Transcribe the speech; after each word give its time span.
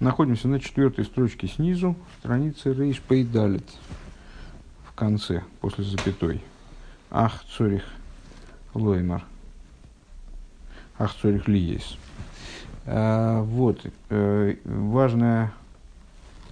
Находимся 0.00 0.46
на 0.46 0.60
четвертой 0.60 1.04
строчке 1.04 1.48
снизу, 1.48 1.96
страницы 2.20 2.72
Рейш 2.72 3.00
Пейдалит 3.00 3.68
в 4.84 4.94
конце, 4.94 5.42
после 5.60 5.82
запятой. 5.82 6.40
Ах, 7.10 7.42
Цорих 7.56 7.82
Лоймар. 8.74 9.24
Ах, 10.98 11.12
Цорих 11.20 11.48
Лиес. 11.48 11.98
А, 12.86 13.42
вот, 13.42 13.84
э, 14.10 14.54
важное 14.64 15.52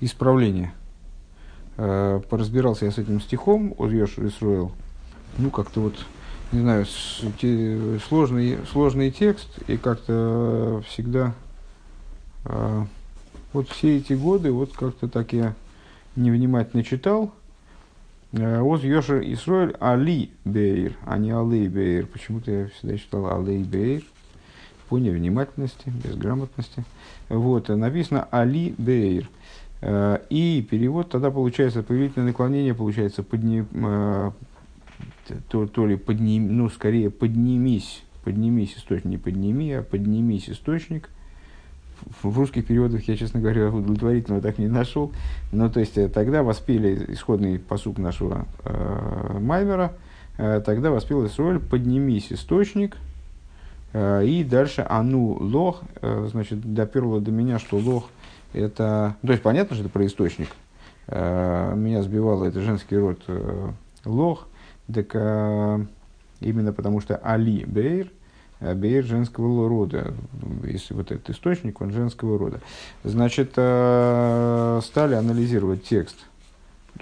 исправление. 0.00 0.72
А, 1.76 2.18
поразбирался 2.18 2.86
я 2.86 2.90
с 2.90 2.98
этим 2.98 3.20
стихом, 3.20 3.76
Озьеш 3.78 4.18
Исруэл. 4.18 4.72
Ну, 5.38 5.50
как-то 5.50 5.82
вот 5.82 6.04
не 6.52 6.60
знаю, 6.60 6.86
сложный, 8.08 8.58
сложный 8.70 9.10
текст, 9.10 9.48
и 9.68 9.76
как-то 9.76 10.82
всегда, 10.88 11.34
э, 12.44 12.86
вот 13.52 13.68
все 13.68 13.96
эти 13.98 14.12
годы, 14.12 14.52
вот 14.52 14.72
как-то 14.72 15.08
так 15.08 15.32
я 15.32 15.54
невнимательно 16.14 16.82
читал, 16.82 17.32
Оз 18.32 18.82
Йошер 18.82 19.22
Исроэль 19.22 19.76
Али 19.80 20.30
Бейр, 20.44 20.94
а 21.06 21.16
не 21.16 21.30
Алей 21.30 21.68
Бейр. 21.68 22.06
Почему-то 22.06 22.50
я 22.50 22.68
всегда 22.68 22.98
читал 22.98 23.38
Алей 23.38 23.62
Бейр 23.62 24.02
по 24.88 24.98
невнимательности, 24.98 25.88
безграмотности. 26.04 26.84
Вот, 27.28 27.68
написано 27.68 28.28
Али 28.30 28.74
Бейр. 28.76 29.28
И 29.82 30.66
перевод 30.68 31.10
тогда 31.10 31.30
получается, 31.30 31.82
повелительное 31.82 32.28
наклонение 32.28 32.74
получается 32.74 33.22
подни, 33.22 33.64
то, 35.48 35.66
то 35.66 35.86
ли 35.86 35.96
подним, 35.96 36.56
ну, 36.56 36.68
скорее 36.68 37.10
поднимись, 37.10 38.02
поднимись 38.24 38.76
источник, 38.76 39.04
не 39.04 39.18
подними, 39.18 39.72
а 39.72 39.82
поднимись 39.82 40.50
источник. 40.50 41.10
В 42.22 42.38
русских 42.38 42.66
переводах 42.66 43.06
я, 43.08 43.16
честно 43.16 43.40
говоря, 43.40 43.68
удовлетворительного 43.68 44.42
так 44.42 44.58
не 44.58 44.68
нашел. 44.68 45.12
Но 45.52 45.68
то 45.68 45.80
есть 45.80 45.98
э, 45.98 46.08
тогда 46.08 46.42
воспели 46.42 47.12
исходный 47.12 47.58
посук 47.58 47.98
нашего 47.98 48.46
э, 48.64 49.38
Маймера, 49.40 49.92
э, 50.38 50.60
тогда 50.64 50.90
воспел 50.90 51.26
Исроль 51.26 51.58
«поднимись 51.58 52.32
источник», 52.32 52.96
э, 53.92 54.24
и 54.26 54.44
дальше 54.44 54.84
«ану 54.88 55.36
лох», 55.40 55.82
э, 56.02 56.28
значит, 56.30 56.74
доперло 56.74 57.20
до 57.20 57.30
меня, 57.30 57.58
что 57.58 57.78
лох 57.78 58.10
это... 58.52 59.16
То 59.22 59.32
есть 59.32 59.42
понятно, 59.42 59.74
что 59.74 59.84
это 59.84 59.92
про 59.92 60.06
источник. 60.06 60.48
Э, 61.06 61.74
меня 61.74 62.02
сбивало 62.02 62.44
это 62.44 62.60
женский 62.60 62.96
род 62.96 63.22
э, 63.28 63.70
лох– 64.04 64.46
так 64.92 65.10
а, 65.14 65.80
именно 66.40 66.72
потому 66.72 67.00
что 67.00 67.16
Али 67.16 67.64
Бейр, 67.64 68.08
Бейр 68.60 69.04
женского 69.04 69.68
рода, 69.68 70.14
если 70.64 70.94
вот 70.94 71.10
этот 71.10 71.30
источник, 71.30 71.80
он 71.80 71.92
женского 71.92 72.38
рода. 72.38 72.60
Значит, 73.04 73.52
а, 73.56 74.80
стали 74.82 75.14
анализировать 75.14 75.84
текст 75.84 76.16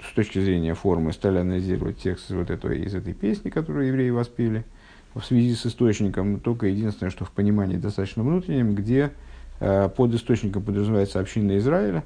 с 0.03 0.13
точки 0.13 0.39
зрения 0.39 0.73
формы, 0.73 1.13
стали 1.13 1.37
анализировать 1.37 1.97
текст 1.97 2.29
вот 2.31 2.49
этого, 2.49 2.73
из 2.73 2.93
этой 2.93 3.13
песни, 3.13 3.49
которую 3.49 3.87
евреи 3.87 4.09
воспели 4.09 4.65
в 5.13 5.23
связи 5.23 5.55
с 5.55 5.65
источником. 5.65 6.41
Только 6.41 6.67
единственное, 6.67 7.09
что 7.09 7.23
в 7.23 7.31
понимании 7.31 7.77
достаточно 7.77 8.23
внутреннем, 8.23 8.75
где 8.75 9.11
под 9.59 10.13
источником 10.13 10.63
подразумевается 10.63 11.21
община 11.21 11.57
Израиля, 11.57 12.03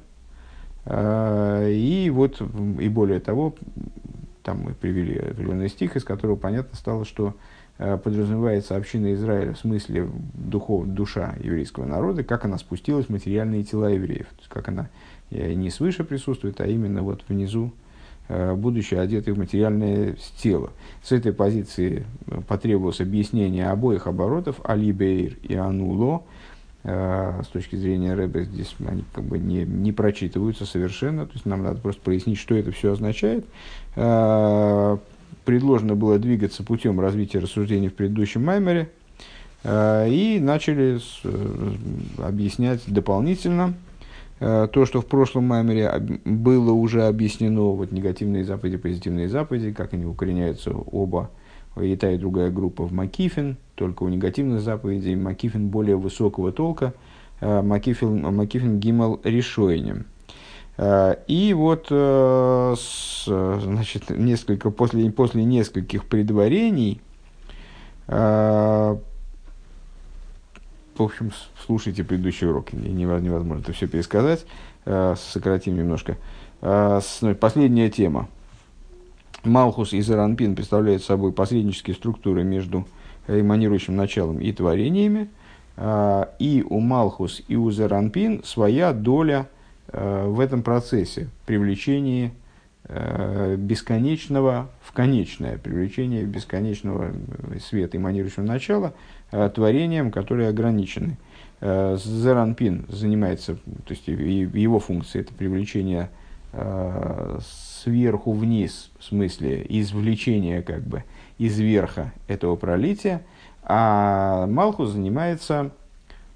и 0.88 2.12
вот, 2.14 2.40
и 2.80 2.90
более 2.90 3.20
того, 3.20 3.56
там 4.44 4.62
мы 4.62 4.74
привели 4.74 5.18
определенный 5.18 5.70
стих, 5.70 5.96
из 5.96 6.04
которого 6.04 6.36
понятно 6.36 6.76
стало, 6.78 7.06
что 7.06 7.30
э, 7.30 7.34
подразумевается 7.80 8.76
община 8.76 9.14
Израиля 9.14 9.54
в 9.54 9.60
смысле 9.60 10.10
духов, 10.34 10.86
душа 10.88 11.36
еврейского 11.42 11.86
народа, 11.86 12.26
как 12.26 12.44
она 12.44 12.58
спустилась 12.58 13.06
в 13.06 13.10
материальные 13.10 13.64
тела 13.64 13.88
евреев. 13.88 14.28
То 14.28 14.40
есть, 14.40 14.50
как 14.50 14.68
она 14.68 14.90
э, 15.32 15.54
не 15.54 15.70
свыше 15.70 16.04
присутствует, 16.04 16.60
а 16.60 16.68
именно 16.68 17.04
вот 17.04 17.24
внизу, 17.30 17.72
э, 18.28 18.54
будучи 18.54 18.96
одетой 18.96 19.34
в 19.34 19.38
материальное 19.38 20.18
тело. 20.38 20.72
С 21.04 21.14
этой 21.14 21.32
позиции 21.32 22.06
потребовалось 22.50 23.00
объяснение 23.00 23.70
обоих 23.70 24.08
оборотов, 24.08 24.60
Алибейр 24.66 25.38
и 25.44 25.56
Ануло, 25.56 26.24
с 26.82 27.48
точки 27.52 27.76
зрения 27.76 28.14
Рэбе 28.14 28.46
здесь 28.46 28.74
они 28.88 29.04
как 29.14 29.26
бы 29.26 29.38
не, 29.38 29.66
не 29.66 29.92
прочитываются 29.92 30.66
совершенно, 30.66 31.26
то 31.26 31.34
есть 31.34 31.46
нам 31.46 31.62
надо 31.62 31.82
просто 31.82 32.02
прояснить, 32.02 32.38
что 32.38 32.56
это 32.56 32.72
все 32.72 32.94
означает. 32.94 33.46
Э, 35.50 35.52
предложено 35.52 35.96
было 35.96 36.20
двигаться 36.20 36.64
путем 36.64 37.00
развития 37.00 37.40
рассуждений 37.40 37.90
в 37.90 37.96
предыдущем 37.96 38.46
маймере, 38.46 38.90
э, 39.64 40.08
и 40.10 40.40
начали 40.40 41.00
э, 41.24 41.72
объяснять 42.20 42.82
дополнительно 42.88 43.74
то, 44.40 44.86
что 44.86 45.02
в 45.02 45.06
прошлом 45.06 45.48
маймере 45.48 45.92
было 46.24 46.72
уже 46.72 47.04
объяснено, 47.04 47.72
вот 47.72 47.92
негативные 47.92 48.46
заповеди, 48.46 48.78
позитивные 48.78 49.28
заповеди, 49.28 49.74
как 49.74 49.94
они 49.94 50.06
укореняются 50.06 50.72
оба, 50.72 51.30
и 51.76 51.94
та, 51.98 52.10
и 52.12 52.18
другая 52.18 52.50
группа 52.50 52.86
в 52.86 52.94
Макифин, 52.94 53.58
только 53.76 54.04
у 54.04 54.08
негативных 54.08 54.62
заповедей 54.62 55.16
Макифин 55.18 55.68
более 55.68 55.98
высокого 55.98 56.54
толка, 56.54 56.94
Макифин, 57.42 58.34
Макифин 58.34 58.80
Гимал 58.80 59.20
решением. 59.26 60.06
Э, 60.82 61.18
и 61.28 61.54
вот, 61.54 61.88
э, 61.90 62.76
значит, 63.28 64.10
несколько, 64.10 64.72
после, 64.72 65.12
после 65.12 65.44
нескольких 65.44 66.06
предварений, 66.06 67.02
э, 68.08 68.98
в 70.96 71.02
общем, 71.04 71.32
слушайте 71.66 72.06
предыдущий 72.06 72.48
урок, 72.48 72.72
невозможно 72.72 73.62
это 73.62 73.74
все 73.74 73.88
пересказать, 73.88 74.46
сократим 74.84 75.78
немножко. 75.78 76.18
Последняя 76.60 77.90
тема. 77.90 78.28
Малхус 79.46 79.94
и 79.94 80.02
Заранпин 80.02 80.56
представляют 80.56 81.02
собой 81.02 81.32
посреднические 81.32 81.96
структуры 81.96 82.44
между 82.44 82.86
эманирующим 83.30 83.96
началом 83.96 84.40
и 84.40 84.52
творениями. 84.52 85.30
И 86.40 86.66
у 86.70 86.80
Малхус 86.82 87.44
и 87.48 87.56
у 87.56 87.72
Заранпин 87.72 88.44
своя 88.44 88.92
доля– 88.92 89.48
в 89.92 90.40
этом 90.40 90.62
процессе 90.62 91.30
привлечения 91.46 92.32
э, 92.86 93.56
бесконечного 93.58 94.70
в 94.82 94.92
конечное, 94.92 95.58
привлечение 95.58 96.24
бесконечного 96.24 97.12
э, 97.12 97.60
света, 97.60 97.98
эманирующего 97.98 98.44
начала, 98.44 98.94
творением, 99.54 100.10
которые 100.10 100.50
ограничены. 100.50 101.18
Зеранпин 101.62 102.86
занимается, 102.90 103.56
то 103.56 103.90
есть 103.92 104.08
его 104.08 104.80
функция 104.80 105.22
это 105.22 105.34
привлечение 105.36 106.10
сверху 107.84 108.32
вниз, 108.32 108.90
в 108.98 109.04
смысле 109.04 109.64
извлечения 109.70 110.64
как 110.64 110.82
бы 110.82 111.04
из 111.38 111.60
верха 111.60 112.12
этого 112.28 112.56
пролития, 112.56 113.22
а 113.62 114.48
Малхус 114.48 114.90
занимается, 114.92 115.70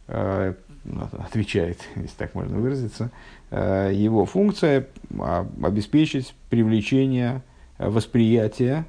отвечает, 0.05 1.79
если 1.95 2.15
так 2.15 2.35
можно 2.35 2.59
выразиться, 2.59 3.09
Э, 3.42 3.42
его 3.55 4.25
функция 4.25 4.87
а, 5.19 5.47
обеспечить 5.61 6.33
привлечение 6.49 7.43
э, 7.77 7.89
восприятия 7.89 8.85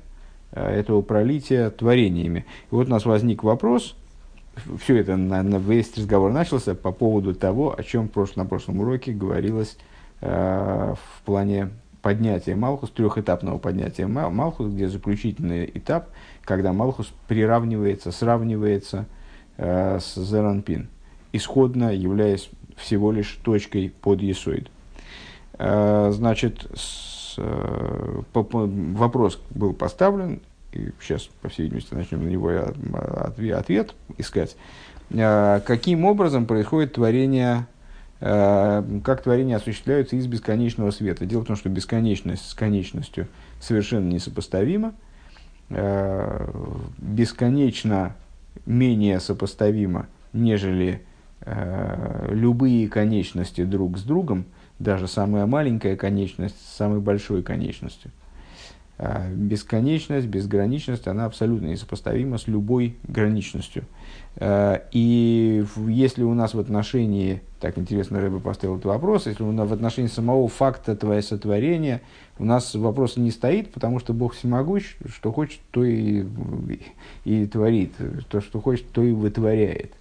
э, 0.52 0.62
этого 0.62 1.02
пролития 1.02 1.70
творениями. 1.70 2.46
И 2.70 2.74
вот 2.74 2.86
у 2.86 2.90
нас 2.90 3.04
возник 3.04 3.42
вопрос, 3.42 3.96
все 4.80 4.96
это, 4.96 5.16
на, 5.16 5.42
на, 5.42 5.56
весь 5.56 5.96
разговор 5.96 6.32
начался 6.32 6.74
по 6.74 6.92
поводу 6.92 7.34
того, 7.34 7.74
о 7.76 7.82
чем 7.82 8.08
прош, 8.08 8.36
на 8.36 8.46
прошлом 8.46 8.80
уроке 8.80 9.12
говорилось 9.12 9.76
э, 10.20 10.94
в 10.94 11.22
плане 11.24 11.70
поднятия 12.00 12.54
Малхус, 12.54 12.90
трехэтапного 12.90 13.58
поднятия 13.58 14.06
Малхус, 14.06 14.72
где 14.72 14.88
заключительный 14.88 15.70
этап, 15.74 16.08
когда 16.42 16.72
Малхус 16.72 17.12
приравнивается, 17.28 18.12
сравнивается 18.12 19.06
э, 19.56 19.98
с 20.00 20.14
Зеранпин, 20.14 20.88
исходно 21.32 21.94
являясь 21.94 22.50
всего 22.76 23.12
лишь 23.12 23.38
точкой 23.42 23.92
под 24.00 24.20
есоид. 24.20 24.70
Э, 25.58 26.10
значит, 26.12 26.66
с, 26.74 27.34
э, 27.38 28.22
вопрос 28.34 29.40
был 29.50 29.72
поставлен, 29.72 30.40
и 30.72 30.90
сейчас, 31.00 31.28
по 31.40 31.48
всей 31.48 31.64
видимости, 31.64 31.94
начнем 31.94 32.24
на 32.24 32.28
него 32.28 32.50
ответ, 33.18 33.58
ответ 33.58 33.94
искать. 34.18 34.56
Э, 35.10 35.60
каким 35.64 36.04
образом 36.04 36.46
происходит 36.46 36.94
творение, 36.94 37.66
как 38.20 39.22
творение 39.22 39.56
осуществляются 39.56 40.16
из 40.16 40.26
бесконечного 40.26 40.90
света? 40.92 41.26
Дело 41.26 41.42
в 41.42 41.46
том, 41.46 41.56
что 41.56 41.68
бесконечность 41.68 42.48
с 42.48 42.54
конечностью 42.54 43.28
совершенно 43.60 44.08
несопоставима. 44.08 44.94
Бесконечно 46.98 48.16
менее 48.64 49.20
сопоставимо, 49.20 50.06
нежели 50.32 51.02
Э, 51.02 51.13
любые 52.30 52.88
конечности 52.88 53.64
друг 53.64 53.98
с 53.98 54.02
другом, 54.02 54.46
даже 54.78 55.08
самая 55.08 55.46
маленькая 55.46 55.96
конечность 55.96 56.56
с 56.60 56.76
самой 56.76 57.00
большой 57.00 57.42
конечностью. 57.42 58.10
А 58.96 59.28
бесконечность, 59.28 60.28
безграничность, 60.28 61.08
она 61.08 61.24
абсолютно 61.24 61.66
несопоставима 61.66 62.38
с 62.38 62.46
любой 62.46 62.96
граничностью. 63.02 63.84
А, 64.36 64.84
и 64.92 65.64
если 65.88 66.22
у 66.22 66.32
нас 66.32 66.54
в 66.54 66.60
отношении, 66.60 67.42
так 67.58 67.76
интересно 67.76 68.20
Рэбе 68.20 68.38
поставил 68.38 68.74
этот 68.74 68.86
вопрос, 68.86 69.26
если 69.26 69.42
у 69.42 69.50
нас 69.50 69.68
в 69.68 69.72
отношении 69.72 70.08
самого 70.08 70.46
факта 70.46 70.94
твоего 70.94 71.22
сотворения 71.22 72.02
у 72.38 72.44
нас 72.44 72.72
вопрос 72.76 73.16
не 73.16 73.32
стоит, 73.32 73.72
потому 73.72 73.98
что 73.98 74.12
Бог 74.12 74.34
всемогущ, 74.34 74.96
что 75.08 75.32
хочет, 75.32 75.58
то 75.72 75.84
и, 75.84 76.24
и 77.24 77.46
творит, 77.46 77.92
то, 78.28 78.40
что 78.40 78.60
хочет, 78.60 78.88
то 78.90 79.02
и 79.02 79.10
вытворяет. 79.10 79.92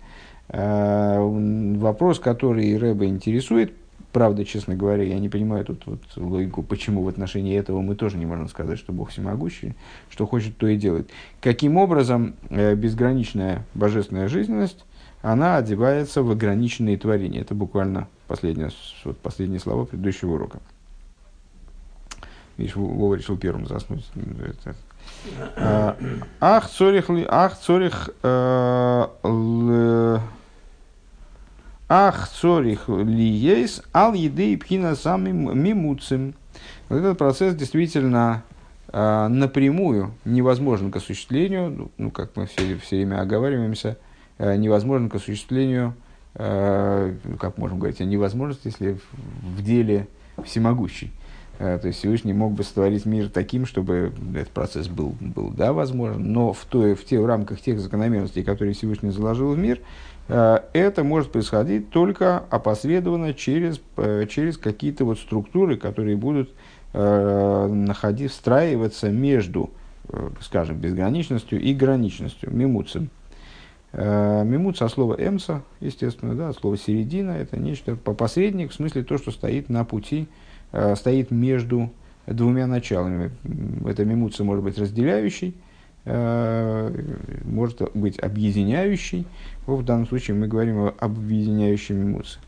А, 0.53 1.19
вопрос, 1.19 2.19
который 2.19 2.77
Рэбе 2.77 3.07
интересует, 3.07 3.73
Правда, 4.13 4.45
честно 4.45 4.75
говоря, 4.75 5.01
я 5.01 5.17
не 5.17 5.27
понимаю 5.27 5.65
тут 5.65 5.87
вот 5.87 5.99
логику, 6.15 6.61
почему 6.61 7.01
в 7.01 7.07
отношении 7.07 7.57
этого 7.57 7.81
мы 7.81 7.95
тоже 7.95 8.17
не 8.17 8.27
можем 8.27 8.47
сказать, 8.47 8.77
что 8.77 8.93
Бог 8.93 9.09
всемогущий, 9.09 9.73
что 10.07 10.27
хочет, 10.27 10.55
то 10.55 10.67
и 10.67 10.77
делает. 10.77 11.09
Каким 11.41 11.77
образом 11.77 12.35
э, 12.51 12.75
безграничная 12.75 13.65
божественная 13.73 14.27
жизненность, 14.27 14.85
она 15.23 15.57
одевается 15.57 16.21
в 16.21 16.29
ограниченные 16.29 16.95
творения. 16.95 17.41
Это 17.41 17.55
буквально 17.55 18.07
последнее, 18.27 18.69
вот 19.03 19.17
последние 19.17 19.59
слова 19.59 19.85
предыдущего 19.85 20.33
урока. 20.33 20.59
Видишь, 22.57 22.75
Вова 22.75 23.15
решил 23.15 23.35
первым 23.35 23.65
заснуть. 23.65 24.05
А, 25.55 25.97
ах, 26.39 26.69
цорих, 26.69 27.09
ах, 27.29 27.57
цорих, 27.57 28.11
э, 28.21 30.19
Ах, 31.95 32.27
цорих 32.27 32.89
ли 32.89 33.23
есть, 33.23 33.83
ал 33.93 34.15
еды 34.15 34.53
и 34.53 34.57
пхина 34.57 34.95
самым 34.95 35.55
мимуцем. 35.55 36.33
Вот 36.89 36.97
этот 36.97 37.19
процесс 37.19 37.53
действительно 37.53 38.41
э, 38.91 39.27
напрямую 39.27 40.15
невозможен 40.25 40.89
к 40.89 40.95
осуществлению, 40.95 41.69
ну, 41.69 41.91
ну 41.99 42.09
как 42.09 42.35
мы 42.35 42.47
все, 42.47 42.77
все 42.77 42.95
время 42.95 43.21
оговариваемся, 43.21 43.99
э, 44.39 44.55
невозможен 44.55 45.07
к 45.07 45.13
осуществлению, 45.13 45.93
э, 46.33 47.15
как 47.39 47.59
можем 47.59 47.77
говорить 47.77 48.01
о 48.01 48.05
невозможности, 48.05 48.69
если 48.69 48.93
в, 48.93 49.57
в 49.57 49.63
деле 49.63 50.07
всемогущий. 50.43 51.11
То 51.59 51.81
есть 51.83 51.99
Всевышний 51.99 52.33
мог 52.33 52.53
бы 52.53 52.63
сотворить 52.63 53.05
мир 53.05 53.29
таким, 53.29 53.67
чтобы 53.67 54.11
этот 54.35 54.49
процесс 54.49 54.87
был, 54.87 55.15
был 55.19 55.51
да, 55.51 55.71
возможен, 55.71 56.33
но 56.33 56.51
в, 56.51 56.65
той, 56.65 56.95
в, 56.95 57.05
те, 57.05 57.19
в 57.19 57.27
рамках 57.27 57.61
тех 57.61 57.79
закономерностей, 57.79 58.43
которые 58.43 58.73
Всевышний 58.73 59.11
заложил 59.11 59.53
в 59.53 59.57
мир, 59.57 59.79
это 60.27 61.03
может 61.03 61.31
происходить 61.31 61.89
только 61.89 62.37
опосредованно 62.49 63.33
через, 63.33 63.81
э, 63.97 64.25
через 64.29 64.57
какие-то 64.57 65.03
вот 65.03 65.19
структуры, 65.19 65.75
которые 65.75 66.15
будут 66.15 66.51
э, 66.93 67.67
находить, 67.67 68.31
встраиваться 68.31 69.09
между, 69.09 69.71
скажем, 70.41 70.77
безграничностью 70.77 71.59
и 71.59 71.73
граничностью, 71.73 72.53
мимуцем. 72.53 73.09
Мимуц 73.93 74.81
от 74.81 74.91
слова 74.91 75.15
эмса, 75.19 75.61
естественно, 75.79 76.33
да, 76.33 76.49
от 76.49 76.57
слова 76.57 76.77
середина, 76.77 77.31
это 77.31 77.57
нечто 77.57 77.95
по 77.95 78.15
посредник, 78.15 78.71
в 78.71 78.73
смысле 78.73 79.03
то, 79.03 79.19
что 79.19 79.29
стоит 79.29 79.69
на 79.69 79.85
пути, 79.85 80.27
стоит 80.95 81.29
между 81.29 81.91
двумя 82.25 82.65
началами. 82.65 83.31
Это 83.85 84.03
мимуца 84.03 84.43
может 84.43 84.63
быть 84.63 84.79
разделяющий, 84.79 85.53
может 86.05 87.81
быть 87.93 88.19
объединяющий, 88.19 89.25
в 89.65 89.83
данном 89.83 90.07
случае 90.07 90.35
мы 90.35 90.47
говорим 90.47 90.87
об 90.87 91.17
объединяющем 91.17 92.11
муце. 92.11 92.39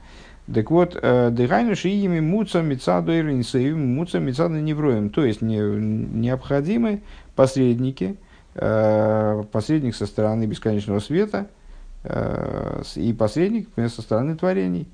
Так 0.53 0.69
вот, 0.69 0.97
э, 1.01 1.31
дыхайну 1.31 1.75
шиими 1.75 2.19
муца 2.19 2.61
мецаду 2.61 3.11
иринсеим 3.11 3.95
муца 3.95 4.19
мецаду 4.19 4.55
невроем. 4.55 5.09
То 5.09 5.25
есть 5.25 5.41
не, 5.41 5.57
необходимы 5.57 7.01
посредники, 7.35 8.17
э, 8.53 9.43
посредник 9.51 9.95
со 9.95 10.05
стороны 10.05 10.45
бесконечного 10.45 10.99
света 10.99 11.47
э, 12.03 12.83
и 12.95 13.11
посредник 13.13 13.69
со 13.75 14.01
стороны 14.03 14.35
творений. 14.35 14.87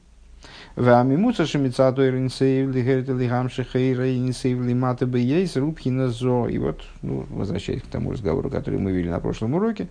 Вамимуца 0.76 1.46
шемицаду 1.46 2.06
иринсеим 2.06 2.72
лихерит 2.72 3.10
лихам 3.10 3.50
шехейра 3.50 4.10
иринсеим 4.10 4.68
лимата 4.68 5.06
бейс 5.06 5.56
рубхина 5.56 6.10
зо. 6.10 6.48
И 6.48 6.58
вот, 6.58 6.82
ну, 7.02 7.26
возвращаясь 7.30 7.82
к 7.82 7.88
тому 7.88 8.12
разговору, 8.12 8.50
который 8.50 8.80
мы 8.80 8.92
вели 8.92 9.10
на 9.10 9.20
прошлом 9.20 9.56
уроке, 9.56 9.90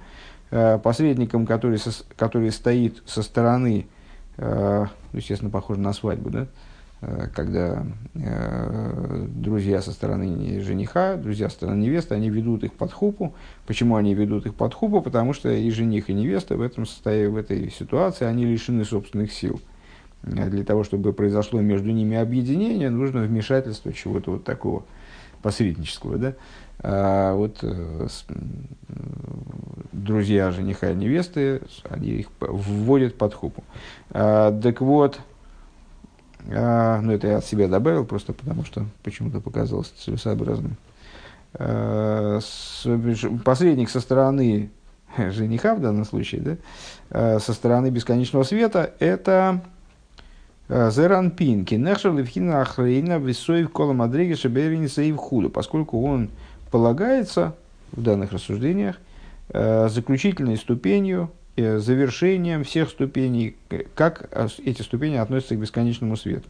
Э, 0.53 0.79
посредником, 0.79 1.47
который, 1.47 1.79
который 2.17 2.50
стоит 2.50 3.03
со 3.06 3.23
стороны, 3.23 3.87
э, 4.37 4.87
естественно, 5.12 5.50
похоже 5.50 5.79
на 5.81 5.93
свадьбу, 5.93 6.31
да, 6.31 6.47
э, 7.03 7.29
когда 7.32 7.85
друзья 9.29 9.81
со 9.81 9.93
стороны 9.93 10.61
жениха, 10.61 11.15
друзья 11.15 11.49
со 11.49 11.55
стороны 11.55 11.81
невесты, 11.81 12.17
они 12.17 12.31
ведут 12.31 12.65
их 12.65 12.73
под 12.73 12.93
хупу. 12.93 13.32
Почему 13.67 13.94
они 13.94 14.12
ведут 14.12 14.47
их 14.47 14.56
под 14.56 14.75
хупу? 14.75 15.00
Потому 15.03 15.35
что 15.35 15.50
и 15.50 15.71
жених, 15.71 16.11
и 16.11 16.15
невеста 16.15 16.56
в, 16.56 16.62
этом 16.62 16.85
состоянии, 16.85 17.29
в 17.29 17.37
этой 17.37 17.71
ситуации, 17.71 18.25
они 18.25 18.44
лишены 18.44 18.85
собственных 18.85 19.32
сил. 19.32 19.61
Для 20.22 20.64
того, 20.64 20.84
чтобы 20.84 21.12
произошло 21.12 21.61
между 21.61 21.90
ними 21.90 22.17
объединение, 22.17 22.90
нужно 22.90 23.22
вмешательство 23.22 23.93
чего-то 23.93 24.32
вот 24.32 24.44
такого 24.44 24.84
посреднического. 25.43 26.19
Да? 26.19 26.34
А 26.82 27.34
вот 27.34 27.58
э, 27.62 28.08
друзья 29.93 30.50
жениха 30.50 30.90
и 30.90 30.94
невесты, 30.94 31.62
они 31.88 32.08
их 32.08 32.28
вводят 32.40 33.17
под 33.17 33.34
хупу. 33.34 33.64
А, 34.11 34.58
так 34.61 34.81
вот, 34.81 35.20
а, 36.50 37.00
ну 37.00 37.12
это 37.12 37.28
я 37.28 37.37
от 37.38 37.44
себя 37.44 37.69
добавил, 37.69 38.05
просто 38.05 38.32
потому 38.32 38.64
что 38.64 38.87
почему-то 39.02 39.40
показалось 39.40 39.88
целесообразным. 39.88 40.76
А, 41.55 42.40
посредник 43.44 43.90
со 43.90 44.00
стороны 44.00 44.70
жениха 45.19 45.75
в 45.75 45.81
данном 45.81 46.05
случае, 46.05 46.40
да, 46.40 46.56
а, 47.11 47.38
со 47.40 47.52
стороны 47.52 47.90
бесконечного 47.90 48.44
света, 48.44 48.94
это 49.00 49.62
а, 50.72 50.90
Зеранпин, 50.90 51.64
кинехшер 51.64 52.14
левхина 52.14 52.62
ахрейна 52.62 53.19
висоев 53.19 53.70
кола 53.70 53.93
мадреги 53.93 54.34
шеберини 54.34 54.87
сейв 54.87 55.17
худу, 55.17 55.50
поскольку 55.50 56.00
он 56.05 56.31
полагается 56.70 57.56
в 57.90 58.02
данных 58.02 58.32
рассуждениях 58.32 58.96
э, 59.49 59.88
заключительной 59.88 60.56
ступенью, 60.56 61.31
э, 61.56 61.78
завершением 61.78 62.62
всех 62.62 62.88
ступеней, 62.88 63.56
как 63.96 64.31
эти 64.64 64.82
ступени 64.82 65.17
относятся 65.17 65.56
к 65.56 65.58
бесконечному 65.58 66.17
свету. 66.17 66.49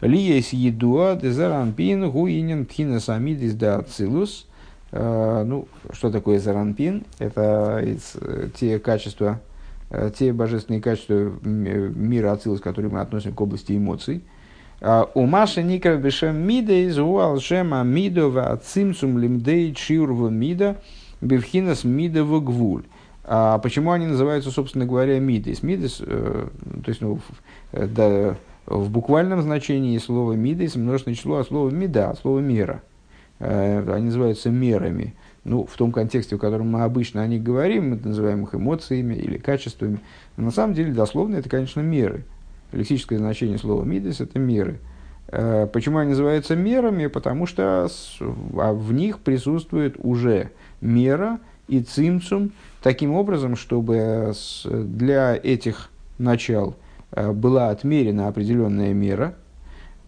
Лиес 0.00 0.52
едуа 0.52 1.16
дезаранпин 1.16 2.08
гуинен 2.08 2.66
пхина 2.66 3.00
самидис 3.00 3.54
да 3.54 3.78
ацилус. 3.78 4.46
Э, 4.92 5.42
ну, 5.44 5.66
что 5.92 6.12
такое 6.12 6.38
заранпин? 6.38 7.04
Это 7.18 7.84
те 8.54 8.78
качества, 8.78 9.40
те 10.16 10.32
божественные 10.32 10.80
качества 10.80 11.32
мира 11.42 12.32
ацилус, 12.32 12.60
которые 12.60 12.92
мы 12.92 13.00
относим 13.00 13.32
к 13.32 13.40
области 13.40 13.76
эмоций– 13.76 14.22
а, 14.82 15.10
у 15.14 15.26
Маши 15.26 15.62
Никра 15.62 15.96
Бешем 15.96 16.36
Мида 16.36 16.72
из 16.72 16.98
Уалшема 16.98 17.82
Мидова 17.82 18.58
Цимцум 18.64 19.18
Лимдей 19.18 19.74
Чиурва 19.74 20.28
Мида 20.28 20.78
Бевхинас 21.20 21.84
Мидова 21.84 22.40
Гвуль. 22.40 22.84
А 23.24 23.58
почему 23.58 23.92
они 23.92 24.06
называются, 24.06 24.50
собственно 24.50 24.86
говоря, 24.86 25.20
мидис? 25.20 25.62
Мидис, 25.62 26.00
э, 26.00 26.48
то 26.82 26.88
есть, 26.88 27.02
ну, 27.02 27.20
в, 27.72 27.86
да, 27.94 28.36
в 28.64 28.90
буквальном 28.90 29.42
значении 29.42 29.98
слова 29.98 30.32
мидис 30.32 30.74
множественное 30.74 31.14
число, 31.14 31.36
а 31.36 31.44
слово 31.44 31.68
мида, 31.68 32.16
слово 32.20 32.40
мера. 32.40 32.82
Э, 33.38 33.84
они 33.92 34.06
называются 34.06 34.48
мерами. 34.48 35.14
Ну, 35.44 35.64
в 35.64 35.74
том 35.76 35.90
контексте, 35.90 36.36
в 36.36 36.38
котором 36.38 36.68
мы 36.68 36.82
обычно 36.82 37.22
о 37.22 37.26
них 37.26 37.42
говорим, 37.42 37.90
мы 37.90 37.96
называем 37.96 38.44
их 38.44 38.54
эмоциями 38.54 39.14
или 39.14 39.38
качествами. 39.38 40.00
Но 40.36 40.44
на 40.44 40.50
самом 40.50 40.74
деле, 40.74 40.92
дословно, 40.92 41.36
это, 41.36 41.48
конечно, 41.48 41.80
меры. 41.80 42.24
Лексическое 42.72 43.18
значение 43.18 43.58
слова 43.58 43.84
«мидес»– 43.84 44.20
это 44.20 44.38
меры. 44.38 44.78
Э, 45.28 45.66
почему 45.72 45.98
они 45.98 46.10
называются 46.10 46.56
мерами? 46.56 47.06
Потому 47.06 47.46
что 47.46 47.88
а 48.56 48.72
в 48.72 48.92
них 48.92 49.20
присутствует 49.20 49.94
уже 49.98 50.50
мера 50.80 51.40
и 51.68 51.80
цимцум 51.80 52.52
таким 52.82 53.14
образом, 53.14 53.56
чтобы 53.56 54.32
для 54.64 55.36
этих 55.36 55.90
начал 56.18 56.76
э, 57.12 57.32
была 57.32 57.70
отмерена 57.70 58.28
определенная 58.28 58.92
мера. 58.92 59.34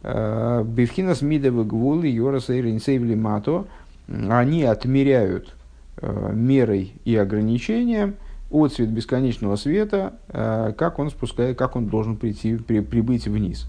Э, 0.02 0.64
Бифхинас 0.66 1.22
мидовы 1.22 1.64
гвулы 1.64 2.08
йораса 2.08 2.54
и 2.54 3.14
мато 3.14 3.66
они 4.08 4.64
отмеряют 4.64 5.54
мерой 6.00 6.94
и 7.04 7.16
ограничением– 7.16 8.16
отцвет 8.52 8.90
бесконечного 8.90 9.56
света, 9.56 10.14
э, 10.28 10.72
как 10.76 10.98
он 10.98 11.10
спускает, 11.10 11.56
как 11.56 11.76
он 11.76 11.86
должен 11.86 12.16
прийти, 12.16 12.56
при, 12.56 12.80
прибыть 12.80 13.26
вниз. 13.26 13.66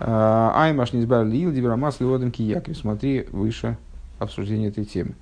Э, 0.00 0.50
Аймаш 0.54 0.92
не 0.92 1.00
избавили 1.00 1.36
ил 1.36 1.52
дибрамас 1.52 2.00
лиодом 2.00 2.30
кияков. 2.30 2.76
Смотри 2.76 3.26
выше 3.30 3.78
обсуждение 4.18 4.68
этой 4.68 4.84
темы. 4.84 5.14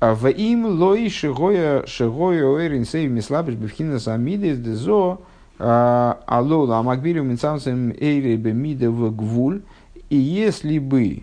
«А 0.00 0.14
в 0.14 0.26
им 0.28 0.66
лои 0.66 1.08
шигоя 1.08 1.86
шигоя 1.86 2.44
оэрин 2.44 2.84
сейв 2.84 3.10
мислабиш 3.10 3.54
бифхина 3.54 3.98
самидес 3.98 4.58
дезо 4.58 5.20
э, 5.58 6.14
алола 6.26 6.78
амагбилю 6.78 7.22
минцамцем 7.22 7.92
эйре 7.92 8.36
бемида 8.36 8.90
в 8.90 9.14
гвуль. 9.14 9.62
И 10.10 10.16
если 10.16 10.78
бы 10.78 11.22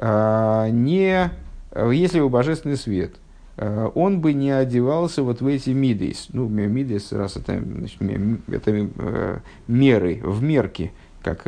не 0.00 1.30
если 1.74 2.20
бы 2.20 2.28
божественный 2.28 2.76
свет, 2.76 3.16
он 3.56 4.20
бы 4.20 4.32
не 4.32 4.50
одевался 4.50 5.22
вот 5.22 5.40
в 5.40 5.46
эти 5.46 5.70
мидейс. 5.70 6.28
Ну, 6.32 6.48
мидейс, 6.48 7.12
раз 7.12 7.36
это, 7.36 7.60
значит, 7.60 8.00
это 8.48 9.40
меры, 9.66 10.20
в 10.22 10.42
мерки, 10.42 10.92
как 11.22 11.42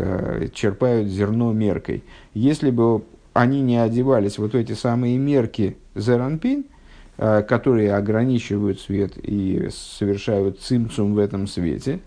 черпают 0.52 1.08
зерно 1.08 1.52
меркой. 1.52 2.02
Если 2.34 2.70
бы 2.70 3.04
они 3.32 3.60
не 3.62 3.76
одевались 3.76 4.38
вот 4.38 4.52
в 4.52 4.56
эти 4.56 4.72
самые 4.72 5.18
мерки 5.18 5.76
зеранпин, 5.94 6.64
которые 7.16 7.94
ограничивают 7.94 8.80
свет 8.80 9.12
и 9.16 9.68
совершают 9.70 10.60
цимцум 10.60 11.14
в 11.14 11.18
этом 11.18 11.46
свете, 11.46 12.00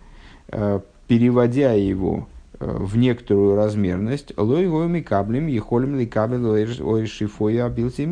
переводя 1.07 1.71
его 1.71 2.27
Э, 2.27 2.32
в 2.63 2.97
некоторую 2.97 3.55
размерность, 3.55 4.33
лой 4.37 4.67
гоми 4.67 5.01
каблем, 5.01 5.47
ехолем 5.47 5.97
ли 5.97 6.05
кабель 6.05 6.45
ой 6.45 7.05
шифоя 7.05 7.65
абилти 7.65 8.07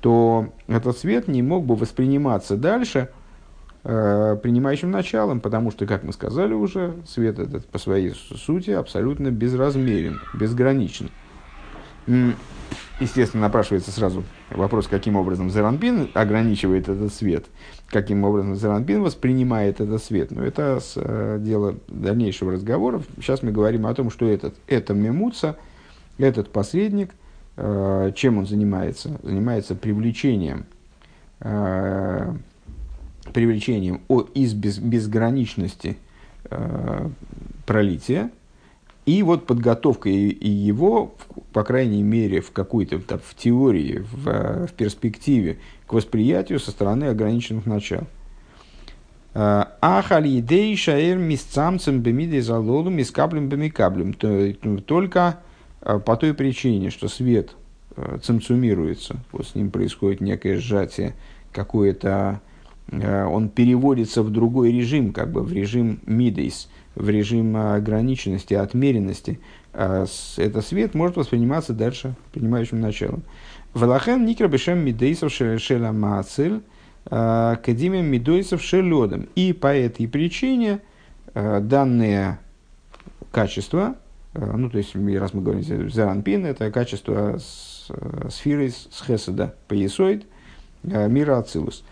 то 0.00 0.52
этот 0.66 0.98
свет 0.98 1.28
не 1.28 1.42
мог 1.42 1.64
бы 1.64 1.76
восприниматься 1.76 2.58
дальше 2.58 3.08
э, 3.84 4.36
принимающим 4.42 4.90
началом, 4.90 5.40
потому 5.40 5.70
что, 5.70 5.86
как 5.86 6.04
мы 6.04 6.12
сказали 6.12 6.52
уже, 6.52 6.94
свет 7.06 7.38
этот 7.38 7.66
по 7.66 7.78
своей 7.78 8.10
сути 8.10 8.70
абсолютно 8.70 9.30
безразмерен, 9.30 10.20
безграничен. 10.34 11.10
Естественно, 13.00 13.44
напрашивается 13.44 13.90
сразу 13.90 14.24
вопрос, 14.50 14.88
каким 14.88 15.16
образом 15.16 15.50
Зеранпин 15.50 16.10
ограничивает 16.12 16.88
этот 16.88 17.12
свет, 17.12 17.46
каким 17.88 18.24
образом 18.24 18.56
Зеранпин 18.56 19.02
воспринимает 19.02 19.80
этот 19.80 20.02
свет. 20.02 20.30
Но 20.30 20.42
это 20.42 20.80
с, 20.80 20.94
э, 20.96 21.38
дело 21.40 21.76
дальнейшего 21.88 22.52
разговора. 22.52 23.02
Сейчас 23.16 23.42
мы 23.42 23.52
говорим 23.52 23.86
о 23.86 23.94
том, 23.94 24.10
что 24.10 24.26
этот, 24.26 24.54
это 24.66 24.94
Мемуца, 24.94 25.56
этот 26.18 26.50
посредник, 26.50 27.10
э, 27.56 28.12
чем 28.14 28.38
он 28.38 28.46
занимается? 28.46 29.18
Занимается 29.22 29.74
привлечением, 29.74 30.66
э, 31.40 32.32
привлечением 33.32 34.00
о, 34.08 34.22
из 34.22 34.54
без, 34.54 34.78
безграничности 34.78 35.96
э, 36.50 37.08
пролития, 37.66 38.30
и 39.06 39.22
вот 39.22 39.46
подготовка 39.46 40.08
и 40.08 40.48
его, 40.48 41.14
по 41.52 41.62
крайней 41.62 42.02
мере, 42.02 42.40
в 42.40 42.52
какой-то 42.52 42.98
в 42.98 43.34
теории, 43.36 43.98
в, 43.98 44.66
в 44.66 44.72
перспективе 44.72 45.58
к 45.86 45.92
восприятию 45.92 46.58
со 46.58 46.70
стороны 46.70 47.04
ограниченных 47.04 47.66
начал. 47.66 48.06
А, 49.34 49.76
Ахалидей 49.80 50.76
шаэр 50.76 51.18
мисцамцем 51.18 52.00
бемидей 52.00 52.40
залолу 52.40 52.90
мискаблем 52.90 53.48
бемикаблем. 53.48 54.14
Только 54.14 55.40
а, 55.80 55.98
по 55.98 56.16
той 56.16 56.34
причине, 56.34 56.90
что 56.90 57.08
свет 57.08 57.50
а, 57.96 58.18
цимцумируется, 58.18 59.16
вот 59.32 59.46
с 59.46 59.54
ним 59.54 59.70
происходит 59.70 60.20
некое 60.20 60.58
сжатие, 60.58 61.14
какое-то, 61.52 62.40
он 62.92 63.48
переводится 63.48 64.22
в 64.22 64.30
другой 64.30 64.70
режим, 64.70 65.12
как 65.12 65.32
бы 65.32 65.42
в 65.42 65.52
режим 65.52 66.00
мидейс– 66.06 66.68
в 66.94 67.08
режим 67.08 67.56
ограниченности, 67.56 68.54
отмеренности, 68.54 69.40
этот 69.74 70.64
свет 70.64 70.94
может 70.94 71.16
восприниматься 71.16 71.72
дальше 71.72 72.14
принимающим 72.32 72.80
началом. 72.80 73.22
Валахен 73.72 74.24
никра 74.24 74.46
бешем 74.46 74.78
мидейсов 74.78 75.32
шеля 75.32 75.92
мацель, 75.92 76.62
а, 77.06 77.56
кадиме 77.56 78.02
мидойсов 78.02 78.62
шеледом. 78.62 79.28
И 79.34 79.52
по 79.52 79.74
этой 79.74 80.06
причине 80.06 80.80
а, 81.34 81.60
данные 81.60 82.38
качества, 83.32 83.96
ну 84.32 84.70
то 84.70 84.78
есть 84.78 84.94
раз 84.94 85.34
мы 85.34 85.42
говорим 85.42 85.90
заранпин, 85.90 86.46
это 86.46 86.70
качество 86.70 87.38
сферы 88.30 88.70
с 88.70 89.02
хеседа 89.04 89.54
поясоид 89.68 90.24
мира 90.82 91.38
ацилус. 91.38 91.84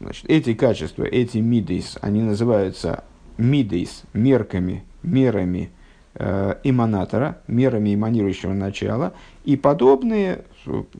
Значит, 0.00 0.24
эти 0.28 0.54
качества, 0.54 1.04
эти 1.04 1.38
мидейс, 1.38 1.98
они 2.00 2.22
называются 2.22 3.04
мидейс, 3.36 4.04
мерками, 4.12 4.84
мерами 5.02 5.70
э, 5.70 5.83
эманатора, 6.16 7.38
мерами 7.48 7.94
эманирующего 7.94 8.52
начала, 8.52 9.14
и 9.44 9.56
подобные, 9.56 10.44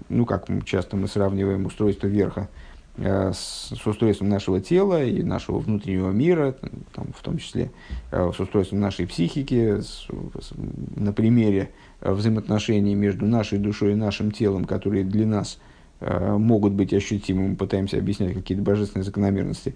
ну, 0.08 0.26
как 0.26 0.46
часто 0.64 0.96
мы 0.96 1.08
сравниваем 1.08 1.66
устройство 1.66 2.06
верха 2.06 2.48
э, 2.96 3.32
с, 3.32 3.72
устройством 3.86 4.28
нашего 4.28 4.60
тела 4.60 5.02
и 5.02 5.22
нашего 5.22 5.58
внутреннего 5.58 6.10
мира, 6.10 6.56
там, 6.94 7.06
в 7.16 7.22
том 7.22 7.38
числе 7.38 7.70
э, 8.10 8.30
с 8.34 8.40
устройством 8.40 8.80
нашей 8.80 9.06
психики, 9.06 9.80
с, 9.80 10.06
с, 10.40 10.52
на 10.96 11.12
примере 11.12 11.70
взаимоотношений 12.00 12.94
между 12.94 13.26
нашей 13.26 13.58
душой 13.58 13.92
и 13.92 13.96
нашим 13.96 14.30
телом, 14.30 14.64
которые 14.64 15.04
для 15.04 15.26
нас 15.26 15.58
э, 16.00 16.36
могут 16.36 16.72
быть 16.72 16.92
ощутимы, 16.92 17.48
мы 17.48 17.56
пытаемся 17.56 17.98
объяснять 17.98 18.34
какие-то 18.34 18.62
божественные 18.62 19.04
закономерности. 19.04 19.74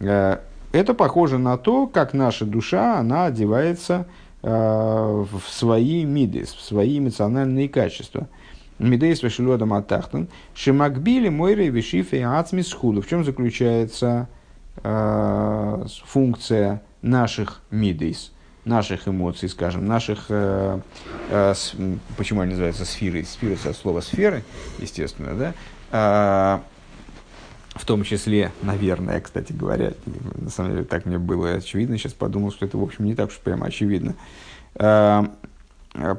Э, 0.00 0.38
это 0.72 0.92
похоже 0.92 1.38
на 1.38 1.56
то, 1.56 1.86
как 1.86 2.12
наша 2.14 2.44
душа, 2.44 2.98
она 2.98 3.26
одевается 3.26 4.06
э, 4.06 4.27
в 4.40 5.40
свои 5.48 6.04
миды, 6.04 6.44
в 6.44 6.60
свои 6.60 6.98
эмоциональные 6.98 7.68
качества. 7.68 8.28
Мидейс 8.78 9.22
вешелодом 9.22 9.74
атахтан, 9.74 10.28
шимакбили 10.54 11.28
мойры 11.28 11.68
вишифе 11.68 12.24
ацмис 12.24 12.72
худу. 12.72 13.02
В 13.02 13.08
чем 13.08 13.24
заключается 13.24 14.28
э, 14.84 15.86
функция 16.04 16.82
наших 17.02 17.60
мидейс, 17.72 18.32
наших 18.64 19.08
эмоций, 19.08 19.48
скажем, 19.48 19.86
наших, 19.86 20.26
э, 20.28 20.80
э, 21.30 21.54
с, 21.54 21.74
почему 22.16 22.42
они 22.42 22.50
называются 22.50 22.84
сферы, 22.84 23.24
сферы 23.24 23.56
от 23.64 23.76
слова 23.76 24.00
сферы, 24.00 24.44
естественно, 24.78 25.34
да, 25.34 26.60
э, 26.60 26.77
в 27.78 27.84
том 27.84 28.02
числе, 28.02 28.52
наверное, 28.62 29.20
кстати 29.20 29.52
говоря, 29.52 29.92
на 30.34 30.50
самом 30.50 30.72
деле 30.72 30.84
так 30.84 31.06
мне 31.06 31.18
было 31.18 31.52
очевидно, 31.52 31.96
сейчас 31.96 32.12
подумал, 32.12 32.50
что 32.52 32.66
это, 32.66 32.76
в 32.76 32.82
общем, 32.82 33.04
не 33.04 33.14
так 33.14 33.28
уж 33.28 33.38
прямо 33.38 33.66
очевидно. 33.66 34.14
А, 34.74 35.24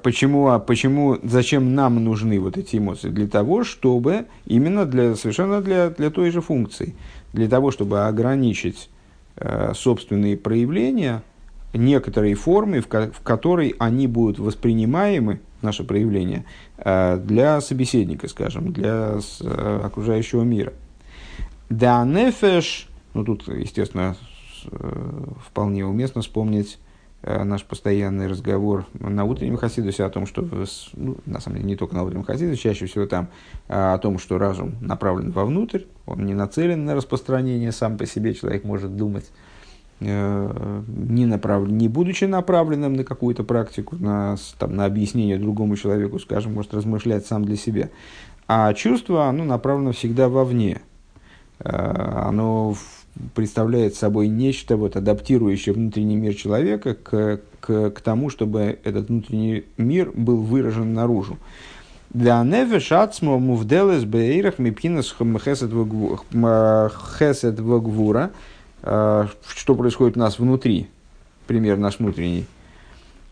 почему, 0.01 0.47
а 0.47 0.59
почему, 0.59 1.17
зачем 1.23 1.75
нам 1.75 2.03
нужны 2.03 2.39
вот 2.39 2.57
эти 2.57 2.77
эмоции? 2.77 3.09
Для 3.09 3.27
того, 3.27 3.63
чтобы, 3.63 4.25
именно 4.45 4.85
для, 4.85 5.15
совершенно 5.15 5.61
для, 5.61 5.89
для 5.89 6.09
той 6.09 6.31
же 6.31 6.41
функции, 6.41 6.95
для 7.33 7.47
того, 7.47 7.71
чтобы 7.71 8.07
ограничить 8.07 8.89
э, 9.35 9.73
собственные 9.75 10.37
проявления 10.37 11.23
некоторой 11.73 12.33
формы, 12.33 12.81
в, 12.81 12.87
в 12.87 13.21
которой 13.21 13.75
они 13.79 14.07
будут 14.07 14.39
воспринимаемы, 14.39 15.39
наше 15.61 15.83
проявление, 15.83 16.45
э, 16.77 17.17
для 17.23 17.59
собеседника, 17.61 18.27
скажем, 18.27 18.71
для 18.71 19.19
э, 19.41 19.81
окружающего 19.83 20.43
мира– 20.43 20.73
да 21.69 22.03
нефеш, 22.03 22.89
ну 23.13 23.23
тут, 23.23 23.47
естественно, 23.47 24.15
э, 24.71 25.23
вполне 25.45 25.85
уместно 25.85 26.21
вспомнить 26.21 26.79
э, 27.21 27.43
наш 27.43 27.63
постоянный 27.63 28.27
разговор 28.27 28.87
на 28.93 29.23
утреннем 29.23 29.57
Хасидусе 29.57 30.03
о 30.03 30.09
том, 30.09 30.25
что, 30.25 30.47
ну, 30.93 31.17
на 31.27 31.39
самом 31.39 31.57
деле, 31.57 31.69
не 31.69 31.75
только 31.75 31.95
на 31.95 32.03
утреннем 32.03 32.23
Хасидусе, 32.23 32.59
чаще 32.59 32.87
всего 32.87 33.05
там, 33.05 33.29
а, 33.67 33.93
о 33.93 33.99
том, 33.99 34.17
что 34.17 34.39
разум 34.39 34.77
направлен 34.81 35.31
вовнутрь, 35.31 35.83
он 36.07 36.25
не 36.25 36.33
нацелен 36.33 36.85
на 36.85 36.95
распространение 36.95 37.71
сам 37.71 37.97
по 37.97 38.07
себе, 38.07 38.33
человек 38.33 38.63
может 38.63 38.95
думать, 38.95 39.29
э, 39.99 40.83
не, 40.87 41.27
направ... 41.27 41.67
не 41.67 41.87
будучи 41.87 42.23
направленным 42.23 42.93
на 42.93 43.03
какую-то 43.03 43.43
практику, 43.43 43.95
на, 43.95 44.37
там, 44.57 44.75
на 44.75 44.85
объяснение 44.85 45.37
другому 45.37 45.75
человеку, 45.75 46.17
скажем, 46.17 46.55
может 46.55 46.73
размышлять 46.73 47.27
сам 47.27 47.45
для 47.45 47.57
себя. 47.57 47.89
А 48.47 48.73
чувство, 48.73 49.25
оно 49.25 49.43
направлено 49.43 49.91
всегда 49.91 50.29
вовне– 50.29 50.81
Э, 50.88 50.88
оно 51.63 52.75
представляет 53.35 53.95
собой 53.95 54.27
нечто, 54.27 54.77
вот, 54.77 54.95
адаптирующее 54.95 55.73
внутренний 55.73 56.15
мир 56.15 56.35
человека 56.35 56.95
к, 56.95 57.41
к, 57.59 57.89
к 57.91 58.01
тому, 58.01 58.29
чтобы 58.29 58.79
этот 58.83 59.09
внутренний 59.09 59.65
мир 59.77 60.11
был 60.13 60.37
выражен 60.37 60.93
наружу. 60.93 61.37
Для 62.11 62.43
нефеш 62.43 62.91
ацмо 62.91 63.37
мувделес 63.37 64.03
бейрах 64.03 64.57
мипхинас 64.57 65.13
хесед 65.13 65.71
вагвура, 67.59 68.31
э, 68.81 69.27
что 69.55 69.75
происходит 69.75 70.17
у 70.17 70.19
нас 70.19 70.39
внутри, 70.39 70.87
пример 71.45 71.77
наш 71.77 71.99
внутренний. 71.99 72.47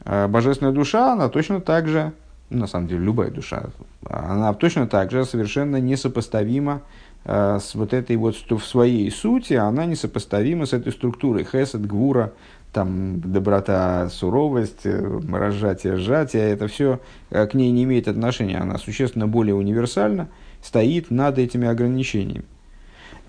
Э, 0.05 0.27
божественная 0.27 0.73
душа, 0.73 1.13
она 1.13 1.29
точно 1.29 1.59
так 1.59 1.87
же, 1.87 2.11
на 2.49 2.67
самом 2.67 2.87
деле 2.87 3.03
любая 3.03 3.31
душа, 3.31 3.69
она 4.07 4.53
точно 4.53 4.85
так 4.87 5.09
же 5.11 5.25
совершенно 5.25 5.77
несопоставима 5.77 6.81
Э, 6.81 7.06
с 7.27 7.75
вот 7.75 7.93
этой 7.93 8.15
вот 8.15 8.37
в 8.49 8.61
своей 8.61 9.11
сути, 9.11 9.53
она 9.53 9.85
несопоставима 9.85 10.65
с 10.65 10.71
этой 10.71 10.93
структурой. 10.93 11.43
Хесед, 11.43 11.85
гвура, 11.85 12.31
там 12.71 13.19
доброта, 13.19 14.07
суровость, 14.09 14.85
э, 14.85 15.19
разжатие, 15.29 15.97
сжатие, 15.97 16.43
это 16.43 16.67
все 16.67 17.01
э, 17.29 17.45
к 17.47 17.53
ней 17.53 17.71
не 17.71 17.83
имеет 17.83 18.07
отношения. 18.07 18.57
Она 18.57 18.77
существенно 18.77 19.27
более 19.27 19.55
универсальна, 19.55 20.29
стоит 20.61 21.11
над 21.11 21.37
этими 21.37 21.67
ограничениями. 21.67 22.45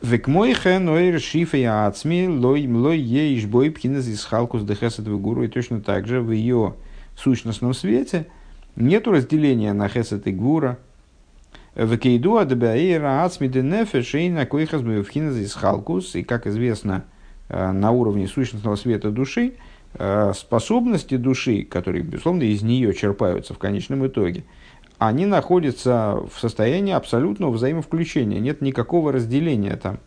Векмойхе 0.00 0.78
ноир 0.78 1.18
шифе 1.18 1.68
ацми 1.68 2.28
лой 2.28 2.68
лой 2.68 2.98
ейш 3.00 3.46
бой 3.46 3.70
пхинез 3.72 4.06
из 4.06 4.24
халкус 4.24 4.62
дехесед 4.62 5.08
гуру. 5.08 5.42
И 5.42 5.48
точно 5.48 5.80
так 5.80 6.06
же 6.06 6.20
в 6.20 6.30
ее 6.30 6.74
сущностном 7.16 7.74
свете 7.74 8.26
нет 8.76 9.08
разделения 9.08 9.72
на 9.72 9.88
хесед 9.88 10.26
и 10.28 10.30
гвура– 10.30 10.78
Векейду 11.78 12.38
адабаэйра 12.38 13.24
ацмиды 13.24 13.62
нефеш 13.62 14.14
и 14.16 14.28
на 14.28 14.46
койхас 14.46 14.82
из 14.82 15.54
халкус. 15.54 16.16
И, 16.16 16.24
как 16.24 16.46
известно, 16.48 17.04
на 17.48 17.92
уровне 17.92 18.26
сущностного 18.26 18.74
света 18.74 19.10
души, 19.10 19.54
способности 20.34 21.16
души, 21.16 21.62
которые, 21.62 22.02
безусловно, 22.02 22.42
из 22.42 22.62
нее 22.62 22.92
черпаются 22.94 23.54
в 23.54 23.58
конечном 23.58 24.06
итоге, 24.06 24.44
они 24.98 25.24
находятся 25.24 26.18
в 26.34 26.40
состоянии 26.40 26.92
абсолютного 26.92 27.52
взаимовключения, 27.52 28.40
нет 28.40 28.60
никакого 28.60 29.12
разделения 29.12 29.76
там. 29.76 30.00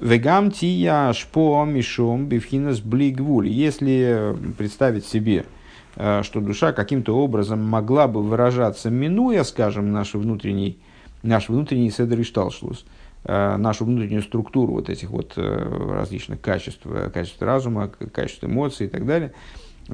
Вегам 0.00 0.50
тия 0.50 1.12
шпо 1.12 1.64
мишом 1.66 2.26
бифхинас 2.26 2.80
блигвуль. 2.80 3.48
Если 3.48 4.34
представить 4.56 5.04
себе, 5.04 5.40
э, 5.40 5.59
что 5.94 6.40
душа 6.40 6.72
каким-то 6.72 7.16
образом 7.16 7.62
могла 7.62 8.06
бы 8.06 8.22
выражаться, 8.22 8.90
минуя, 8.90 9.42
скажем, 9.42 9.92
наш 9.92 10.14
внутренний, 10.14 10.78
наш 11.22 11.48
внутренний 11.48 11.90
седр 11.90 12.20
и 12.20 12.22
шталшлус, 12.22 12.84
э, 13.24 13.56
нашу 13.56 13.84
внутреннюю 13.84 14.22
структуру 14.22 14.74
вот 14.74 14.88
этих 14.88 15.10
вот 15.10 15.32
э, 15.36 15.92
различных 15.92 16.40
качеств, 16.40 16.82
качеств 17.12 17.42
разума, 17.42 17.88
качеств 17.88 18.44
эмоций 18.44 18.86
и 18.86 18.88
так 18.88 19.04
далее, 19.04 19.32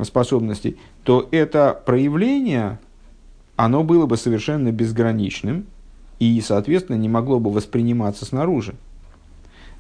способностей, 0.03 0.77
то 1.03 1.29
это 1.31 1.81
проявление, 1.87 2.79
оно 3.57 3.83
было 3.83 4.07
бы 4.07 4.17
совершенно 4.17 4.73
безграничным 4.73 5.67
и, 6.19 6.41
соответственно, 6.41 6.97
не 6.97 7.09
могло 7.09 7.41
бы 7.41 7.51
восприниматься 7.51 8.25
снаружи. 8.25 8.75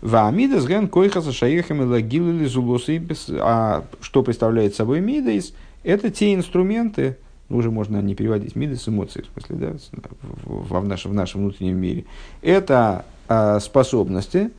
Ваамидас 0.02 0.66
ген 0.66 0.88
койхаса 0.88 1.32
шаихами 1.32 1.82
лагилили 1.82 2.44
зулосы. 2.44 3.02
А 3.40 3.84
что 4.00 4.22
представляет 4.22 4.74
собой 4.74 5.00
мидейс? 5.00 5.54
Это 5.86 6.10
те 6.10 6.34
инструменты, 6.34 7.16
ну, 7.48 7.58
уже 7.58 7.70
можно 7.70 8.02
не 8.02 8.16
переводить 8.16 8.56
мидейс 8.56 8.88
эмоции, 8.88 9.22
в 9.22 9.26
смысле, 9.32 9.56
да, 9.56 10.00
в, 10.44 10.80
в, 10.80 10.84
нашем, 10.84 11.12
в 11.12 11.14
нашем 11.14 11.42
внутреннем 11.42 11.78
мире. 11.78 12.04
Это 12.42 13.04
а, 13.28 13.60
способности, 13.60 14.50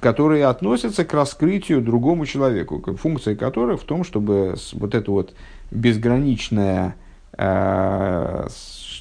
которые 0.00 0.44
относятся 0.44 1.06
к 1.06 1.14
раскрытию 1.14 1.80
другому 1.80 2.26
человеку, 2.26 2.82
функция 2.96 3.34
которых 3.34 3.80
в 3.80 3.84
том, 3.84 4.04
чтобы 4.04 4.56
вот 4.74 4.94
это 4.94 5.10
вот 5.10 5.32
безграничное, 5.70 6.96
а, 7.32 8.48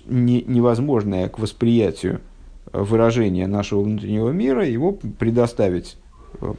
не, 0.06 0.42
невозможное 0.44 1.28
к 1.28 1.38
восприятию 1.38 2.22
выражение 2.72 3.46
нашего 3.46 3.82
внутреннего 3.82 4.30
мира, 4.30 4.66
его 4.66 4.94
предоставить 4.94 5.98
э, 5.98 6.03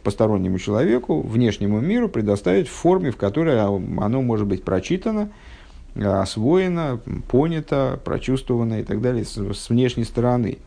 постороннему 0.03 0.59
человеку, 0.59 1.21
внешнему 1.21 1.81
миру, 1.81 2.09
предоставить 2.09 2.69
в 2.69 2.73
форме, 2.73 3.11
в 3.11 3.17
которой 3.17 3.61
оно 3.61 4.23
может 4.23 4.47
быть 4.47 4.65
прочитано, 4.65 5.31
освоено, 5.95 7.01
понято, 7.29 8.01
прочувствовано 8.05 8.81
и 8.81 8.83
так 8.83 9.01
далее 9.01 9.25
с, 9.25 9.69
внешней 9.69 10.05
стороны. 10.05 10.59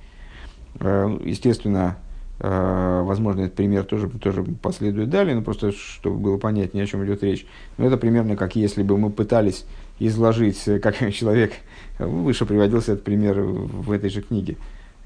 Э, 0.80 1.18
естественно, 1.26 1.98
э, 2.40 3.02
возможно, 3.04 3.42
этот 3.42 3.56
пример 3.56 3.84
тоже, 3.84 4.10
тоже 4.10 4.44
последует 4.44 5.10
далее, 5.10 5.36
но 5.36 5.42
просто 5.42 5.72
чтобы 5.74 6.18
было 6.18 6.38
понятнее, 6.38 6.86
о 6.86 6.88
чем 6.88 7.06
идет 7.06 7.24
речь. 7.24 7.46
Но 7.78 7.86
это 7.86 7.98
примерно 7.98 8.38
как 8.38 8.56
если 8.56 8.84
бы 8.84 8.98
мы 8.98 9.10
пытались 9.10 9.66
изложить, 10.00 10.64
как 10.82 10.98
человек, 11.14 11.54
выше 12.00 12.46
приводился 12.46 12.94
этот 12.94 13.04
пример 13.04 13.42
в 13.42 13.92
этой 13.92 14.10
же 14.10 14.22
книге, 14.22 14.56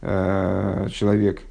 Э, 0.01 0.88
человек, 0.91 1.43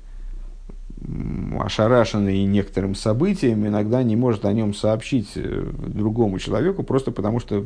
ошарашенный 1.58 2.44
некоторым 2.44 2.94
событием, 2.94 3.66
иногда 3.66 4.02
не 4.02 4.16
может 4.16 4.44
о 4.44 4.52
нем 4.52 4.74
сообщить 4.74 5.32
э, 5.34 5.64
другому 5.78 6.38
человеку, 6.38 6.82
просто 6.82 7.10
потому 7.10 7.40
что 7.40 7.64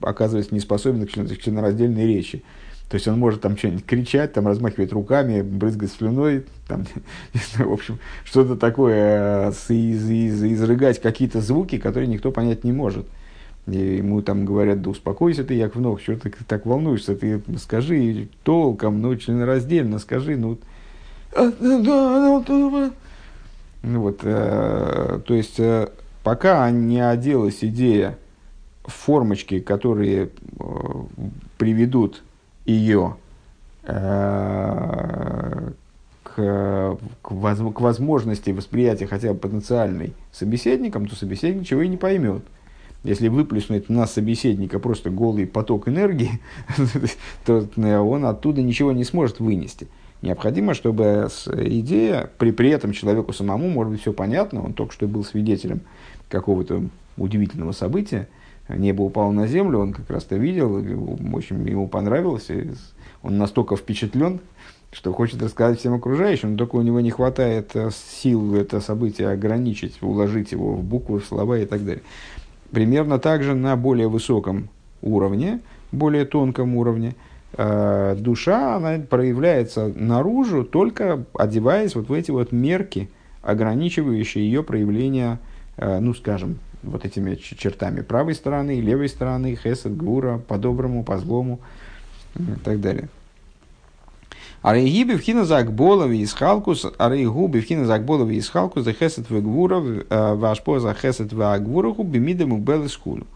оказывается 0.00 0.54
не 0.54 0.60
способен 0.60 1.06
к 1.06 1.10
членораздельной 1.10 2.06
речи. 2.06 2.42
То 2.88 2.96
есть 2.96 3.08
он 3.08 3.18
может 3.18 3.40
там 3.40 3.56
что-нибудь 3.56 3.86
кричать, 3.86 4.34
там 4.34 4.46
размахивать 4.46 4.92
руками, 4.92 5.40
брызгать 5.40 5.92
слюной, 5.92 6.44
там, 6.66 6.86
не 7.34 7.40
знаю, 7.40 7.70
в 7.70 7.72
общем, 7.74 7.98
что-то 8.24 8.56
такое, 8.56 9.50
э, 9.50 9.72
из, 9.72 10.10
из, 10.10 10.42
изрыгать 10.42 11.00
какие-то 11.00 11.40
звуки, 11.40 11.78
которые 11.78 12.08
никто 12.08 12.30
понять 12.30 12.64
не 12.64 12.72
может. 12.72 13.06
И 13.66 13.76
ему 13.76 14.22
там 14.22 14.44
говорят, 14.44 14.82
да 14.82 14.90
успокойся 14.90 15.44
ты, 15.44 15.54
Яков 15.54 15.80
Ног, 15.80 16.00
что 16.00 16.16
ты 16.16 16.32
так 16.48 16.66
волнуешься, 16.66 17.14
ты 17.14 17.42
скажи 17.58 18.28
толком, 18.42 19.00
ну, 19.00 19.14
членораздельно 19.16 19.98
скажи, 19.98 20.36
ну 20.36 20.58
вот, 23.82 24.20
э, 24.22 25.20
то 25.24 25.34
есть, 25.34 25.58
э, 25.58 25.88
пока 26.22 26.70
не 26.70 27.00
оделась 27.00 27.64
идея 27.64 28.16
формочки, 28.84 29.60
которые 29.60 30.28
э, 30.28 30.64
приведут 31.58 32.22
ее 32.64 33.16
э, 33.82 35.70
к, 36.22 36.98
к, 37.22 37.30
воз, 37.30 37.58
к 37.58 37.80
возможности 37.80 38.50
восприятия 38.50 39.06
хотя 39.06 39.32
бы 39.32 39.38
потенциальной 39.38 40.14
собеседником, 40.30 41.06
то 41.06 41.16
собеседник 41.16 41.62
ничего 41.62 41.82
и 41.82 41.88
не 41.88 41.96
поймет. 41.96 42.42
Если 43.02 43.26
выплеснуть 43.26 43.88
на 43.88 44.06
собеседника 44.06 44.78
просто 44.78 45.10
голый 45.10 45.46
поток 45.48 45.88
энергии, 45.88 46.40
то 47.44 47.66
он 47.76 48.24
оттуда 48.26 48.62
ничего 48.62 48.92
не 48.92 49.02
сможет 49.02 49.40
вынести. 49.40 49.88
Необходимо, 50.22 50.74
чтобы 50.74 51.28
идея, 51.52 52.30
при, 52.38 52.52
при 52.52 52.70
этом 52.70 52.92
человеку 52.92 53.32
самому, 53.32 53.68
может 53.68 53.92
быть, 53.92 54.00
все 54.00 54.12
понятно, 54.12 54.64
он 54.64 54.72
только 54.72 54.92
что 54.92 55.08
был 55.08 55.24
свидетелем 55.24 55.80
какого-то 56.28 56.84
удивительного 57.16 57.72
события, 57.72 58.28
небо 58.68 59.02
упало 59.02 59.32
на 59.32 59.48
землю, 59.48 59.80
он 59.80 59.92
как 59.92 60.08
раз-то 60.08 60.36
видел, 60.36 60.76
очень 61.34 61.68
ему 61.68 61.88
понравилось, 61.88 62.48
он 63.22 63.36
настолько 63.36 63.76
впечатлен, 63.76 64.40
что 64.92 65.12
хочет 65.12 65.42
рассказать 65.42 65.80
всем 65.80 65.94
окружающим, 65.94 66.52
но 66.52 66.58
только 66.58 66.76
у 66.76 66.82
него 66.82 67.00
не 67.00 67.10
хватает 67.10 67.74
э, 67.74 67.90
сил 67.90 68.54
это 68.54 68.80
событие 68.80 69.30
ограничить, 69.30 70.02
уложить 70.02 70.52
его 70.52 70.74
в 70.74 70.84
буквы, 70.84 71.20
в 71.20 71.24
слова 71.24 71.58
и 71.58 71.64
так 71.64 71.82
далее. 71.84 72.02
Примерно 72.70 73.18
также 73.18 73.54
на 73.54 73.74
более 73.76 74.08
высоком 74.08 74.68
уровне, 75.00 75.60
более 75.92 76.26
тонком 76.26 76.76
уровне, 76.76 77.14
душа 77.56 78.76
она 78.76 78.98
проявляется 78.98 79.92
наружу, 79.94 80.64
только 80.64 81.24
одеваясь 81.34 81.94
вот 81.94 82.08
в 82.08 82.12
эти 82.12 82.30
вот 82.30 82.52
мерки, 82.52 83.10
ограничивающие 83.42 84.44
ее 84.44 84.62
проявление, 84.62 85.38
э, 85.76 85.98
ну, 85.98 86.14
скажем, 86.14 86.58
вот 86.82 87.04
этими 87.04 87.34
чертами 87.34 88.00
правой 88.00 88.34
стороны, 88.34 88.80
левой 88.80 89.08
стороны, 89.08 89.56
хесед, 89.56 89.96
гура, 89.96 90.38
по-доброму, 90.38 91.04
по-злому 91.04 91.60
и 92.36 92.58
так 92.64 92.80
далее. 92.80 93.08
Арейги 94.62 95.02
бифхина 95.02 95.44
закболови 95.44 96.20
из 96.20 96.32
халкус, 96.32 96.86
арейгу 96.96 97.48
бифхина 97.48 97.84
закболови 97.84 98.36
из 98.36 98.48
халкус, 98.48 98.84
за 98.84 98.92
хесет 98.92 99.28
в 99.28 99.42
гвуров, 99.42 99.84
э, 100.08 100.34
ваш 100.34 100.62
по 100.62 100.78
за 100.78 100.94
хесет 100.94 101.32
в 101.32 101.42
агвураху, 101.42 102.04
бимидам 102.04 102.52
убел 102.52 102.88
скулу. 102.88 103.26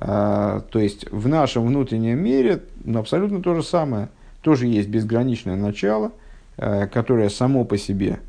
Э, 0.00 0.60
то 0.70 0.78
есть 0.78 1.10
в 1.10 1.28
нашем 1.28 1.66
внутреннем 1.66 2.18
мире 2.22 2.62
ну, 2.84 2.98
абсолютно 2.98 3.42
то 3.42 3.54
же 3.54 3.62
самое. 3.62 4.08
Тоже 4.42 4.66
есть 4.66 4.88
безграничное 4.88 5.56
начало, 5.56 6.12
э, 6.56 6.86
которое 6.86 7.28
само 7.28 7.64
по 7.64 7.76
себе 7.76 8.20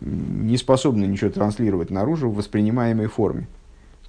не 0.00 0.56
способно 0.58 1.04
ничего 1.04 1.30
транслировать 1.30 1.90
наружу 1.90 2.28
в 2.28 2.36
воспринимаемой 2.36 3.06
форме. 3.06 3.48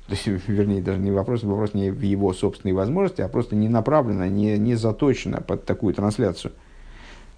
То 0.07 0.13
есть, 0.13 0.27
вернее, 0.47 0.81
даже 0.81 0.99
не 0.99 1.11
вопрос, 1.11 1.43
вопрос 1.43 1.73
не 1.73 1.91
в 1.91 2.01
его 2.01 2.33
собственной 2.33 2.73
возможности, 2.73 3.21
а 3.21 3.27
просто 3.27 3.55
не 3.55 3.69
направлено, 3.69 4.25
не, 4.25 4.57
не 4.57 4.75
заточено 4.75 5.41
под 5.41 5.65
такую 5.65 5.93
трансляцию– 5.93 6.53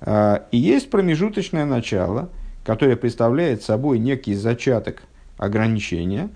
а, 0.01 0.45
и 0.51 0.57
есть 0.57 0.89
промежуточное 0.89 1.65
начало, 1.65 2.29
которое 2.63 2.95
представляет 2.95 3.63
собой 3.63 3.99
некий 3.99 4.33
зачаток 4.33 5.03
ограничения, 5.37 6.29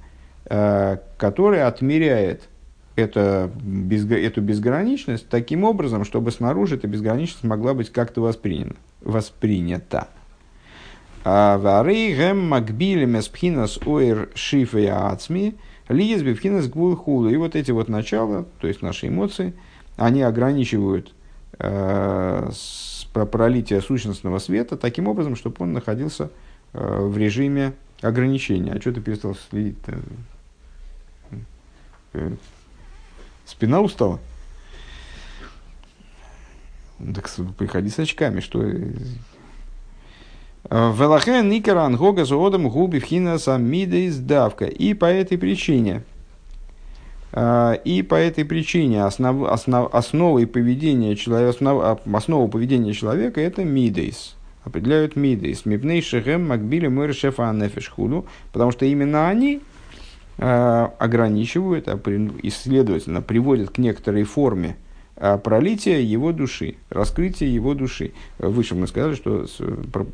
а, 0.45 0.99
которое 1.17 1.67
отмеряет 1.67 2.49
это, 2.95 3.51
эту 4.11 4.41
безграничность 4.41 5.27
таким 5.29 5.63
образом, 5.63 6.05
чтобы 6.05 6.31
снаружи 6.31 6.75
эта 6.75 6.87
безграничность 6.87 7.43
могла 7.43 7.73
быть 7.73 7.91
как-то 7.91 8.21
воспринята. 8.21 8.75
воспринята. 9.01 10.07
А, 11.25 11.57
Вары 11.57 12.13
гэм 12.15 12.49
макбилем 12.49 13.17
эспхинас 13.17 13.79
оир 13.85 14.29
шифе 14.35 14.91
ацми 14.91 15.55
лиез 15.89 16.21
бифхинас 16.21 16.67
гвул 16.67 17.27
И 17.27 17.37
вот 17.37 17.55
эти 17.55 17.71
вот 17.71 17.87
начала, 17.87 18.45
то 18.59 18.67
есть 18.67 18.81
наши 18.81 19.07
эмоции, 19.07 19.53
они 19.95 20.21
ограничивают 20.21 21.13
э, 21.59 22.49
про 23.13 23.25
пролитие 23.25 23.81
сущностного 23.81 24.39
света 24.39 24.75
таким 24.75 25.07
образом, 25.07 25.35
чтобы 25.35 25.55
он 25.59 25.73
находился 25.73 26.29
э, 26.73 26.99
в 27.01 27.17
режиме 27.17 27.73
ограничения. 28.01 28.73
А 28.73 28.81
что 28.81 28.91
ты 28.91 29.01
перестал 29.01 29.35
следить? 29.49 29.77
-то? 32.13 32.37
Спина 33.45 33.81
устала? 33.81 34.19
Так 37.13 37.29
приходи 37.57 37.89
с 37.89 37.99
очками, 37.99 38.39
что... 38.39 38.61
Велахен 40.69 41.49
никеран 41.49 41.97
гога 41.97 42.23
зоодам 42.23 42.69
губи 42.69 42.99
вхина 42.99 43.37
самида 43.37 44.07
издавка. 44.07 44.65
И 44.65 44.93
по 44.93 45.05
этой 45.05 45.37
причине 45.37 46.03
А, 47.35 47.73
и 47.73 48.03
по 48.03 48.13
этой 48.13 48.45
причине 48.45 49.03
основ, 49.03 49.43
основ, 49.45 49.93
основой 49.93 50.45
поведения 50.45 51.15
человека, 51.15 51.49
основ, 51.49 51.99
основу 52.13 52.47
поведения 52.47 52.93
человека 52.93 53.41
это 53.41 53.63
мидейс. 53.63 54.35
Определяют 54.63 55.15
мидейс. 55.15 55.65
Мипней 55.65 56.01
шехем 56.03 56.47
макбили 56.47 56.87
мэр 56.87 57.13
шефа 57.13 57.49
анефишхуду. 57.49 58.27
Потому 58.51 58.71
что 58.71 58.85
именно 58.85 59.27
они 59.27 59.61
ограничивают, 60.37 61.87
а 61.87 61.99
и, 62.41 62.49
следовательно, 62.49 63.21
приводят 63.21 63.69
к 63.69 63.77
некоторой 63.77 64.23
форме 64.23 64.77
э, 65.15 65.37
пролития 65.37 65.99
его 65.99 66.31
души, 66.31 66.75
раскрытия 66.89 67.47
его 67.47 67.73
души. 67.75 68.13
Выше 68.39 68.75
мы 68.75 68.87
сказали, 68.87 69.15
что 69.15 69.45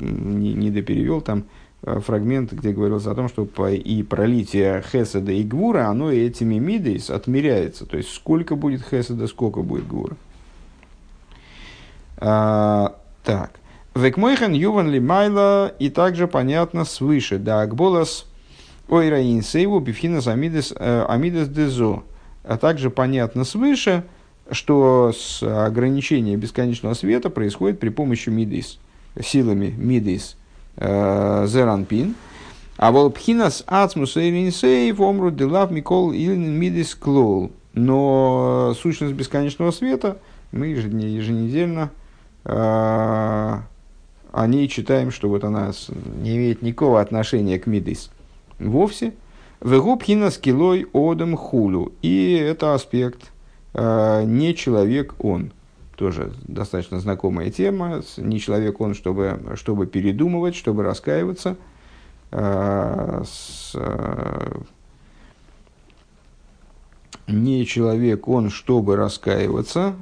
не, 0.00 0.52
не 0.52 0.70
доперевел 0.70 1.20
там 1.20 1.44
Э, 1.82 1.98
фрагмент, 1.98 2.52
где 2.52 2.72
говорилось 2.72 3.06
о 3.06 3.14
том, 3.14 3.28
что 3.28 3.48
и 3.68 4.02
пролитие 4.02 4.82
Хеседа 4.82 5.32
и 5.32 5.42
Гвура, 5.42 5.86
оно 5.86 6.12
этими 6.12 6.58
мидейс 6.58 7.08
отмеряется. 7.08 7.86
То 7.86 7.96
есть, 7.96 8.12
сколько 8.14 8.54
будет 8.54 8.82
Хеседа, 8.82 9.26
сколько 9.26 9.62
будет 9.62 9.86
Гвура. 9.86 10.16
А, 12.18 12.96
так. 13.24 13.52
Векмойхан 13.94 14.52
юван 14.52 14.90
ли 14.90 15.00
майла, 15.00 15.68
и 15.78 15.88
также 15.88 16.28
понятно 16.28 16.84
свыше. 16.84 17.38
Да, 17.38 17.62
акболас 17.62 18.26
ойра 18.90 19.22
инсейву 19.22 19.80
бифхинас 19.80 20.26
амидес, 20.26 20.72
э, 20.76 21.04
амидес 21.08 21.48
дезо. 21.48 22.02
А 22.44 22.56
также 22.56 22.90
понятно 22.90 23.44
свыше, 23.44 24.04
что 24.50 25.12
с 25.16 25.42
ограничение 25.42 26.36
бесконечного 26.36 26.94
света 26.94 27.30
происходит 27.30 27.78
при 27.78 27.90
помощи 27.90 28.28
мидейс, 28.30 28.78
силами 29.20 29.74
мидейс– 29.76 30.36
Э, 30.76 31.44
зеранпин. 31.46 32.14
А 32.78 32.90
волпхинас 32.90 33.62
ацмус 33.66 34.16
эйринсей 34.16 34.90
омру 34.92 35.30
делав 35.30 35.70
микол 35.70 36.12
илин 36.12 36.52
мидис 36.52 36.94
клол. 36.94 37.50
Но 37.74 38.74
сущность 38.80 39.12
бесконечного 39.12 39.72
света 39.72 40.16
мы 40.52 40.68
еженедельно 40.68 41.90
э, 42.44 42.50
о 42.50 44.46
ней 44.46 44.68
читаем, 44.68 45.10
что 45.10 45.28
вот 45.28 45.44
она 45.44 45.72
не 46.22 46.36
имеет 46.36 46.62
никакого 46.62 47.00
отношения 47.00 47.58
к 47.58 47.66
мидис 47.66 48.10
вовсе. 48.68 49.14
Вегубхина 49.60 50.30
скилой 50.30 50.86
одам 50.92 51.36
хулю. 51.36 51.92
И 52.02 52.32
это 52.34 52.74
аспект 52.74 53.30
э, 53.74 54.22
не 54.24 54.54
человек 54.54 55.14
он 55.22 55.52
тоже 56.00 56.32
достаточно 56.48 56.98
знакомая 56.98 57.50
тема. 57.50 58.02
Не 58.16 58.40
человек 58.40 58.80
он, 58.80 58.94
чтобы, 58.94 59.38
чтобы 59.56 59.86
передумывать, 59.86 60.56
чтобы 60.56 60.82
раскаиваться. 60.82 61.58
А, 62.32 63.22
с, 63.26 63.72
а, 63.74 64.62
не 67.26 67.66
человек 67.66 68.28
он, 68.28 68.48
чтобы 68.48 68.96
раскаиваться, 68.96 69.94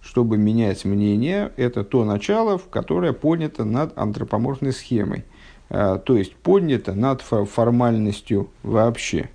чтобы 0.00 0.38
менять 0.38 0.86
мнение. 0.86 1.52
Это 1.58 1.84
то 1.84 2.06
начало, 2.06 2.58
которое 2.70 3.12
поднято 3.12 3.64
над 3.64 3.96
антропоморфной 3.98 4.72
схемой. 4.72 5.26
А, 5.68 5.98
то 5.98 6.16
есть 6.16 6.34
поднято 6.36 6.94
над 6.94 7.22
формальностью 7.22 8.50
вообще. 8.62 9.30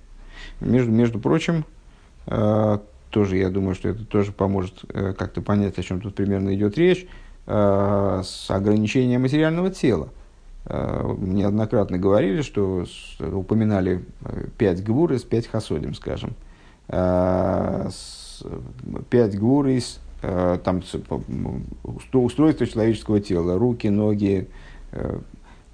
Между, 0.60 0.90
между 0.92 1.18
прочим, 1.18 1.64
тоже, 3.12 3.36
я 3.36 3.50
думаю, 3.50 3.74
что 3.74 3.90
это 3.90 4.04
тоже 4.04 4.32
поможет 4.32 4.84
э, 4.88 5.12
как-то 5.12 5.42
понять, 5.42 5.78
о 5.78 5.82
чем 5.82 6.00
тут 6.00 6.14
примерно 6.14 6.54
идет 6.54 6.78
речь, 6.78 7.06
э, 7.46 8.22
с 8.24 8.50
ограничением 8.50 9.22
материального 9.22 9.70
тела. 9.70 10.08
Э, 10.64 11.14
неоднократно 11.18 11.98
говорили, 11.98 12.40
что 12.40 12.86
упоминали 13.20 14.02
пять 14.56 14.82
гвур 14.82 15.12
из 15.12 15.22
пять 15.22 15.46
хасодим, 15.46 15.94
скажем. 15.94 16.34
Пять 19.10 19.38
гвур 19.38 19.66
из 19.68 20.00
там, 20.20 20.82
устройство 21.84 22.66
человеческого 22.66 23.20
тела, 23.20 23.58
руки, 23.58 23.88
ноги, 23.88 24.48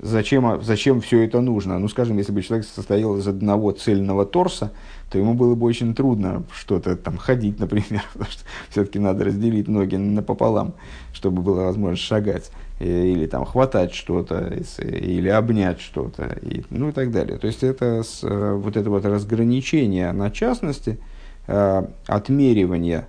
зачем, 0.00 0.62
зачем 0.62 1.00
все 1.00 1.24
это 1.24 1.40
нужно? 1.40 1.78
Ну, 1.78 1.88
скажем, 1.88 2.18
если 2.18 2.32
бы 2.32 2.42
человек 2.42 2.66
состоял 2.66 3.16
из 3.16 3.26
одного 3.26 3.72
цельного 3.72 4.24
торса, 4.24 4.72
то 5.10 5.18
ему 5.18 5.34
было 5.34 5.54
бы 5.54 5.66
очень 5.66 5.94
трудно 5.94 6.44
что-то 6.52 6.96
там 6.96 7.16
ходить, 7.16 7.58
например, 7.60 8.02
потому 8.12 8.30
что 8.30 8.44
все-таки 8.70 8.98
надо 8.98 9.24
разделить 9.24 9.68
ноги 9.68 9.96
напополам, 9.96 10.74
чтобы 11.12 11.42
было 11.42 11.64
возможность 11.64 12.02
шагать, 12.02 12.50
э, 12.78 13.06
или 13.06 13.26
там 13.26 13.44
хватать 13.44 13.94
что-то, 13.94 14.52
или 14.78 15.28
обнять 15.28 15.80
что-то, 15.80 16.38
и, 16.42 16.62
ну 16.70 16.90
и 16.90 16.92
так 16.92 17.10
далее. 17.10 17.38
То 17.38 17.46
есть 17.46 17.62
это 17.62 18.02
с, 18.02 18.20
э, 18.22 18.52
вот 18.54 18.76
это 18.76 18.90
вот 18.90 19.04
разграничение 19.04 20.12
на 20.12 20.30
частности, 20.30 20.98
э, 21.46 21.86
отмеривание 22.06 23.08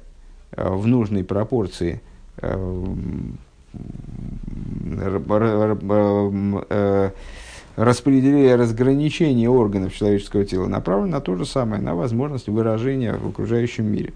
в 0.56 0.88
нужной 0.88 1.24
пропорции 1.24 2.02
распределение, 7.76 8.56
разграничение 8.56 9.50
органов 9.50 9.96
человеческого 9.96 10.44
тела 10.44 10.68
направлено 10.68 11.18
на 11.18 11.22
то 11.22 11.36
же 11.36 11.46
самое, 11.46 11.82
на 11.82 11.96
возможность 11.96 12.50
выражения 12.50 13.14
в 13.14 13.30
окружающем 13.30 13.86
мире. 13.86 14.14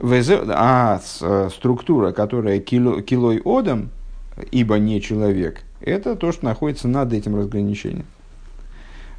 А 0.00 1.00
э, 1.20 1.48
структура, 1.54 2.12
которая 2.12 2.58
кило, 2.60 3.00
килой 3.00 3.40
одом, 3.44 3.90
ибо 4.50 4.78
не 4.78 5.00
человек, 5.00 5.62
это 5.80 6.16
то, 6.16 6.32
что 6.32 6.44
находится 6.44 6.88
над 6.88 7.12
этим 7.12 7.36
разграничением. 7.36 8.06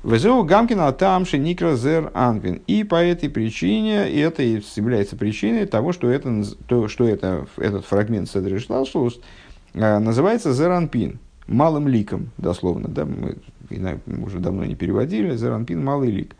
Везеу 0.03 0.43
Гамкина 0.43 0.91
там 0.93 1.23
Никра 1.33 1.75
Зер 1.75 2.11
Анвин. 2.13 2.61
И 2.67 2.83
по 2.83 2.95
этой 2.95 3.29
причине, 3.29 4.09
это 4.09 4.43
является 4.43 5.15
причиной 5.15 5.65
того, 5.65 5.91
что, 5.91 6.09
это, 6.09 6.43
то, 6.67 6.87
что 6.87 7.07
это, 7.07 7.47
этот 7.57 7.85
фрагмент 7.85 8.29
Седри 8.29 8.57
э, 9.73 9.99
называется 9.99 10.53
Зеранпин 10.53 11.19
малым 11.47 11.87
ликом, 11.87 12.29
дословно, 12.37 12.87
да, 12.87 13.05
мы 13.05 13.37
уже 14.23 14.39
давно 14.39 14.65
не 14.65 14.75
переводили, 14.75 15.35
зеранпин– 15.35 15.83
малый 15.83 16.11
лик. 16.11 16.35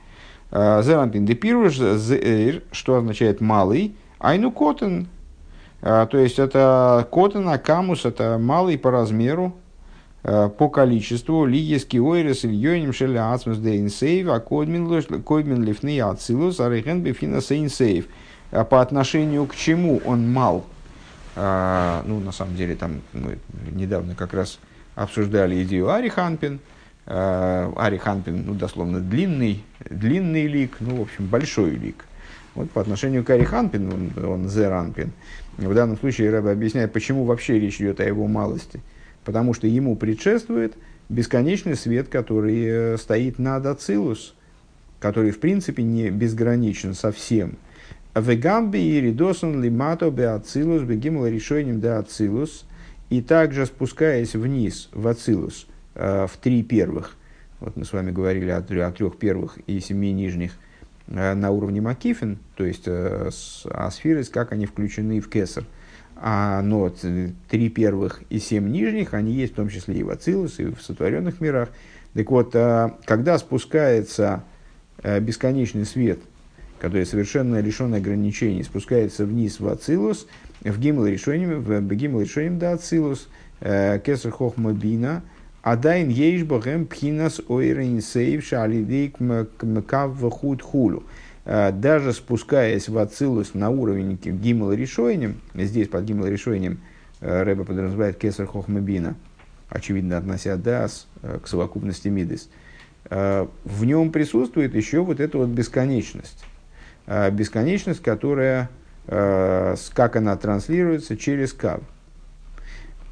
А, 0.52 0.82
зеранпин– 0.82 1.26
депируш 1.26 1.78
зеэр, 1.78 2.64
что 2.72 2.96
означает 2.96 3.42
малый, 3.42 3.96
айну 4.20 4.52
котен, 4.52 5.08
а, 5.82 6.06
то 6.06 6.18
есть 6.18 6.40
это 6.40 7.08
котен, 7.10 7.48
а 7.50 7.58
камус– 7.58 8.02
это 8.06 8.38
малый 8.40 8.78
по 8.78 8.92
размеру, 8.92 9.56
по 10.58 10.70
количеству, 10.70 11.46
лиески 11.46 11.98
ойрес 11.98 12.44
ильёним 12.44 12.92
шеля 12.94 13.34
ацмус 13.34 13.58
де 13.60 13.80
инсейв, 13.80 14.30
а 14.30 14.40
кодмин 14.40 15.64
лифны 15.64 16.02
ацилус, 16.02 16.60
арихен 16.60 17.02
бифина 17.02 17.42
сейнсейв. 17.42 18.08
По 18.52 18.82
отношению 18.82 19.46
к 19.46 19.56
чему 19.56 20.02
он 20.06 20.32
мал? 20.32 20.66
Ну, 21.36 22.20
на 22.20 22.32
самом 22.32 22.56
деле, 22.56 22.76
там 22.76 23.02
мы 23.14 23.38
недавно 23.72 24.16
как 24.16 24.34
раз 24.34 24.60
обсуждали 24.98 25.64
идею 25.64 25.92
Ариханпин. 25.92 26.60
Э, 27.06 27.72
Ариханпин, 27.76 28.44
ну, 28.48 28.54
дословно, 28.54 29.00
длинный, 29.00 29.64
длинный 29.90 30.48
лик, 30.48 30.78
ну, 30.80 30.98
в 30.98 31.02
общем, 31.04 31.28
большой 31.28 31.72
лик. 31.72 32.06
Вот 32.56 32.72
по 32.72 32.82
отношению 32.82 33.24
к 33.24 33.30
Ариханпин, 33.30 33.94
он, 33.94 34.26
он 34.26 34.50
Зеранпин. 34.50 35.12
В 35.58 35.74
данном 35.74 35.98
случае 35.98 36.32
Рэба 36.32 36.52
объясняет, 36.52 36.92
почему 36.92 37.24
вообще 37.24 37.60
речь 37.60 37.80
идет 37.80 38.00
о 38.00 38.04
его 38.04 38.28
малости. 38.28 38.82
Потому 39.28 39.54
что 39.54 39.68
ему 39.68 39.96
предшествует 39.96 40.74
бесконечный 41.10 41.76
свет, 41.76 42.08
который 42.08 42.64
э, 42.66 42.98
стоит 42.98 43.38
над 43.38 43.68
Ацилус, 43.68 44.34
который, 45.00 45.30
в 45.30 45.40
принципе, 45.40 45.84
не 45.84 46.10
безграничен 46.10 46.96
совсем. 46.96 47.58
Вегамби 48.16 48.80
и 48.80 49.00
ридосан 49.00 49.62
лимато 49.62 50.10
бе 50.10 50.30
Ацилус, 50.30 50.82
бегимл 50.82 51.28
решением 51.28 51.80
де 51.80 51.90
Ацилус– 51.90 52.66
и 53.10 53.22
также 53.22 53.66
спускаясь 53.66 54.36
вниз 54.36 54.90
в 54.92 55.08
Ацилус, 55.08 55.68
э, 55.96 56.28
в 56.28 56.38
три 56.38 56.64
первых, 56.64 57.16
вот 57.60 57.76
мы 57.76 57.86
с 57.86 57.94
вами 57.94 58.12
говорили 58.12 58.50
о, 58.50 58.58
о 58.58 58.92
трех 58.92 59.18
первых 59.18 59.58
и 59.66 59.80
семи 59.80 60.12
нижних, 60.12 60.54
э, 61.08 61.34
на 61.34 61.52
уровне 61.52 61.80
Макифин, 61.82 62.38
то 62.56 62.66
есть 62.66 62.84
э, 62.86 63.30
с 63.32 63.66
асфирис, 63.66 64.30
как 64.30 64.52
они 64.52 64.66
включены 64.66 65.22
в 65.22 65.30
Кесар. 65.30 65.64
А, 66.20 66.62
но 66.62 66.92
три 67.50 67.70
первых 67.70 68.22
и 68.30 68.40
семь 68.40 68.70
нижних, 68.70 69.14
они 69.14 69.32
есть 69.34 69.54
в 69.54 69.56
том 69.56 69.70
числе 69.70 69.96
и 69.96 70.04
в 70.04 70.10
Ацилус, 70.10 70.60
и 70.60 70.66
в 70.66 70.82
сотворенных 70.82 71.42
мирах. 71.42 71.70
Так 72.14 72.32
вот, 72.32 72.52
когда 73.06 73.38
спускается 73.38 74.44
бесконечный 75.04 75.86
свет, 75.86 76.20
который 76.80 77.06
совершенно 77.06 77.60
лишен 77.60 77.94
ограничений, 77.94 78.64
спускается 78.64 79.26
вниз 79.26 79.60
в 79.60 79.68
Ацилус– 79.68 80.28
в 80.64 80.80
гимл 80.80 81.06
решением, 81.06 81.62
в 81.62 81.96
гимл 81.96 82.22
решением 82.22 82.60
да 82.60 82.74
ацилус, 82.74 83.28
э, 83.62 84.00
кесар 84.04 84.32
хохма 84.32 84.74
бина, 84.74 85.24
адайн 85.62 86.10
ейш 86.10 86.44
богем 86.44 86.86
пхинас 86.86 87.42
ойрен 87.48 88.02
сейв 88.02 88.46
шалидейк 88.46 89.20
мкав 89.20 90.20
худ 90.32 90.62
хулю. 90.62 91.04
Э, 91.50 91.72
даже 91.72 92.12
спускаясь 92.12 92.90
в 92.90 92.98
ацилус 92.98 93.54
на 93.54 93.70
уровень 93.70 94.18
гимл 94.22 94.74
решением, 94.74 95.40
здесь 95.56 95.88
под 95.88 96.04
гимл 96.04 96.26
решением 96.26 96.82
э, 97.22 97.44
Рэба 97.44 97.64
подразумевает 97.64 98.18
кесар 98.18 98.46
хохма 98.46 98.82
бина, 98.82 99.16
очевидно 99.70 100.18
относя 100.18 100.58
дас 100.58 101.08
к 101.22 101.48
совокупности 101.48 102.10
мидес, 102.10 102.50
в 103.10 103.86
нем 103.86 104.12
присутствует 104.12 104.76
еще 104.76 105.00
вот 105.00 105.22
эта 105.22 105.38
вот 105.38 105.48
бесконечность. 105.48 106.44
бесконечность, 107.08 108.02
которая, 108.02 108.70
как 109.06 110.16
она 110.18 110.36
транслируется 110.36 111.16
через 111.16 111.54
кав. 111.54 111.80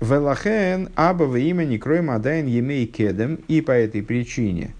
Велахен 0.01 0.89
аба 0.95 1.37
имя 1.37 1.63
не 1.63 1.77
крой 1.77 2.01
мадайн 2.01 2.45
емей 2.45 2.87
кедем, 2.87 3.35
и 3.47 3.61
по 3.61 3.71
этой 3.71 4.03
причине 4.03 4.75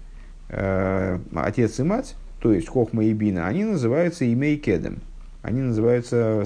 отец 0.48 1.80
и 1.80 1.82
мать, 1.82 2.14
то 2.40 2.52
есть 2.52 2.68
хохма 2.68 3.04
и 3.04 3.12
бина, 3.12 3.46
они 3.46 3.64
называются 3.64 4.30
имей 4.30 4.56
кедем 4.56 5.00
они 5.46 5.62
называются 5.62 6.42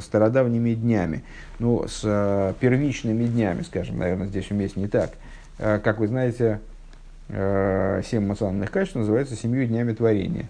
стародавними 0.00 0.74
днями. 0.74 1.24
Ну, 1.58 1.86
с 1.88 2.02
э, 2.04 2.54
первичными 2.60 3.26
днями, 3.26 3.62
скажем, 3.62 3.98
наверное, 3.98 4.28
здесь 4.28 4.48
уместно 4.52 4.80
не 4.80 4.86
так. 4.86 5.10
Э, 5.58 5.80
как 5.82 5.98
вы 5.98 6.06
знаете, 6.06 6.60
э, 7.30 8.02
семь 8.08 8.26
эмоциональных 8.26 8.70
качеств 8.70 8.94
называются 8.94 9.34
семью 9.34 9.66
днями 9.66 9.92
творения. 9.92 10.48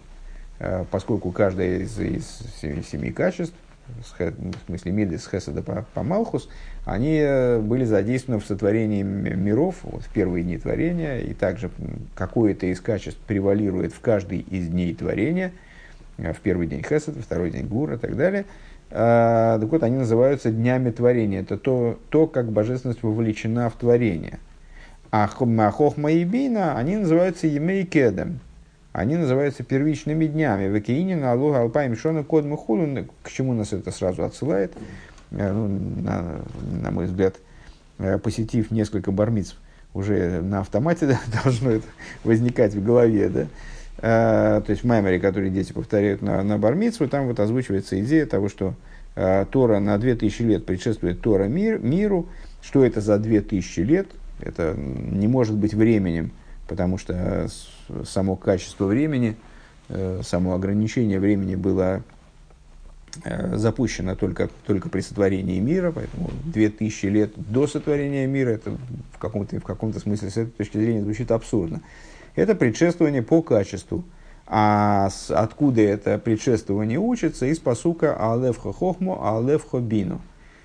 Поскольку 0.92 1.32
каждое 1.32 1.80
из, 1.80 1.98
из 1.98 2.42
семи 2.86 3.10
качеств, 3.10 3.54
в 4.06 4.66
смысле 4.66 4.92
Миды 4.92 5.18
с 5.18 5.28
Хеседа 5.28 5.62
по, 5.62 5.84
по 5.94 6.02
Малхус, 6.04 6.48
они 6.84 7.18
были 7.60 7.84
задействованы 7.84 8.40
в 8.40 8.46
сотворении 8.46 9.02
миров 9.02 9.76
вот, 9.82 10.02
в 10.02 10.08
первые 10.10 10.44
дни 10.44 10.58
творения, 10.58 11.20
и 11.20 11.34
также 11.34 11.70
какое-то 12.14 12.66
из 12.66 12.80
качеств 12.80 13.20
превалирует 13.26 13.92
в 13.92 14.00
каждый 14.00 14.40
из 14.40 14.68
дней 14.68 14.94
творения– 14.94 15.52
Э, 16.18 16.32
в 16.32 16.40
первый 16.40 16.66
день 16.66 16.82
Хесед, 16.82 17.16
второй 17.16 17.50
день 17.50 17.66
Гур 17.66 17.92
и 17.94 17.96
так 17.96 18.16
далее. 18.16 18.44
А, 18.90 19.58
так 19.58 19.68
вот, 19.70 19.82
они 19.82 19.96
называются 19.96 20.50
днями 20.50 20.90
творения. 20.90 21.40
Это 21.40 21.56
то, 21.56 21.98
то 22.10 22.26
как 22.26 22.50
божественность 22.50 23.02
вовлечена 23.02 23.68
в 23.70 23.74
творение. 23.74 24.38
А 25.10 25.26
Хохма 25.26 26.12
и 26.12 26.24
Бина, 26.24 26.76
они 26.76 26.96
называются 26.96 27.46
Емейкедом. 27.46 28.40
Они 28.92 29.16
называются 29.16 29.64
первичными 29.64 30.26
днями. 30.26 30.68
Векиинин, 30.68 31.24
Алуха, 31.24 31.62
Алпай, 31.62 31.88
Мишона, 31.88 32.22
Код, 32.22 32.44
Мухулун. 32.44 33.08
К 33.22 33.30
чему 33.30 33.52
нас 33.52 33.72
это 33.72 33.90
сразу 33.90 34.24
отсылает? 34.24 34.72
Э, 35.30 35.52
ну, 35.52 35.68
на, 35.68 36.40
на 36.82 36.90
мой 36.90 37.06
взгляд, 37.06 37.36
э, 37.98 38.18
посетив 38.18 38.70
несколько 38.70 39.12
бармиц, 39.12 39.56
уже 39.94 40.40
на 40.42 40.60
автомате 40.60 41.18
должно 41.44 41.70
это 41.70 41.86
возникать 42.24 42.74
в 42.74 42.84
голове, 42.84 43.28
да? 43.28 43.46
Э, 43.98 44.60
то 44.60 44.70
есть 44.70 44.82
в 44.82 44.86
Маймере, 44.86 45.18
который 45.20 45.50
дети 45.50 45.72
повторяют 45.72 46.20
на, 46.20 46.42
на 46.42 46.58
Бармицу, 46.58 47.08
там 47.08 47.26
вот 47.26 47.40
озвучивается 47.40 47.98
идея 48.00 48.26
того, 48.26 48.48
что 48.48 48.74
э, 49.14 49.46
Тора 49.50 49.78
на 49.78 49.96
2000 49.98 50.42
лет 50.42 50.66
предшествует 50.66 51.20
Тора 51.20 51.44
мир, 51.44 51.78
миру. 51.78 52.26
Что 52.60 52.84
это 52.84 53.00
за 53.00 53.18
2000 53.18 53.80
лет? 53.80 54.08
Это 54.40 54.74
не 54.76 55.28
может 55.28 55.54
быть 55.54 55.74
временем, 55.74 56.32
потому 56.66 56.98
что 56.98 57.48
само 58.04 58.36
качество 58.36 58.86
времени, 58.86 59.36
э, 59.88 60.20
само 60.24 60.54
ограничение 60.54 61.20
времени 61.20 61.54
было 61.54 62.02
э, 63.24 63.56
запущено 63.56 64.14
только, 64.14 64.48
только 64.66 64.88
при 64.88 65.00
сотворении 65.00 65.60
мира, 65.60 65.92
поэтому 65.92 66.30
2000 66.44 67.06
лет 67.06 67.32
до 67.36 67.66
сотворения 67.66 68.26
мира, 68.26 68.50
это 68.50 68.76
в 69.12 69.18
каком-то, 69.18 69.58
в 69.58 69.64
каком-то 69.64 70.00
смысле 70.00 70.30
с 70.30 70.36
этой 70.36 70.50
точки 70.50 70.78
зрения 70.78 71.02
звучит 71.02 71.30
абсурдно. 71.30 71.80
Это 72.34 72.54
предшествование 72.54 73.22
по 73.22 73.42
качеству. 73.42 74.04
А 74.46 75.08
с, 75.08 75.30
откуда 75.30 75.80
это 75.80 76.18
предшествование 76.18 76.98
учится? 76.98 77.46
Из 77.46 77.58
посука 77.58 78.14
«Алевхо 78.14 78.72
хохму, 78.72 79.24
алевхо 79.24 79.78
бину». 79.80 80.20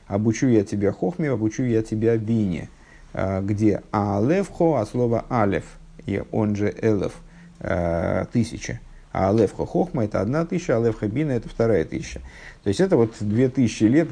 «Обучу 0.07 0.47
я 0.47 0.63
тебя 0.63 0.91
хохме, 0.91 1.29
обучу 1.29 1.63
я 1.63 1.81
тебя 1.81 2.17
бине». 2.17 2.69
А, 3.13 3.41
где 3.41 3.83
«Алевхо» 3.91 4.75
от 4.75 4.89
слова 4.89 5.25
«алев», 5.29 5.63
и 6.05 6.23
он 6.31 6.55
же 6.55 6.73
«элев», 6.81 7.13
а, 7.59 8.25
тысяча. 8.25 8.79
А 9.11 9.29
алевхо 9.29 9.65
хохма 9.65 10.05
это 10.05 10.21
одна 10.21 10.45
тысяча, 10.45 10.77
алевха 10.77 11.07
бина 11.07 11.31
это 11.31 11.49
вторая 11.49 11.83
тысяча. 11.83 12.21
То 12.63 12.67
есть 12.67 12.79
это 12.79 12.95
вот 12.95 13.15
две 13.19 13.49
тысячи 13.49 13.85
лет, 13.85 14.09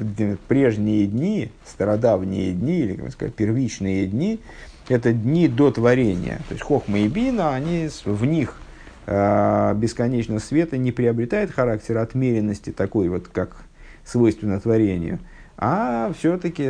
прежние 0.48 1.06
дни, 1.06 1.50
стародавние 1.64 2.52
дни, 2.52 2.80
или, 2.80 2.96
как 2.96 3.12
сказать, 3.12 3.34
первичные 3.34 4.06
дни, 4.06 4.40
это 4.88 5.12
дни 5.12 5.48
до 5.48 5.70
творения. 5.70 6.38
То 6.48 6.54
есть 6.54 6.62
Хохма 6.62 6.98
и 6.98 7.08
Бина, 7.08 7.54
они, 7.54 7.88
в 8.04 8.24
них 8.24 8.60
э, 9.06 9.74
бесконечно 9.76 10.40
света 10.40 10.78
не 10.78 10.90
приобретает 10.92 11.52
характер 11.52 11.98
отмеренности 11.98 12.70
такой 12.70 13.08
вот, 13.08 13.28
как 13.28 13.64
свойственно 14.04 14.58
творению, 14.58 15.18
а 15.56 16.12
все-таки 16.18 16.68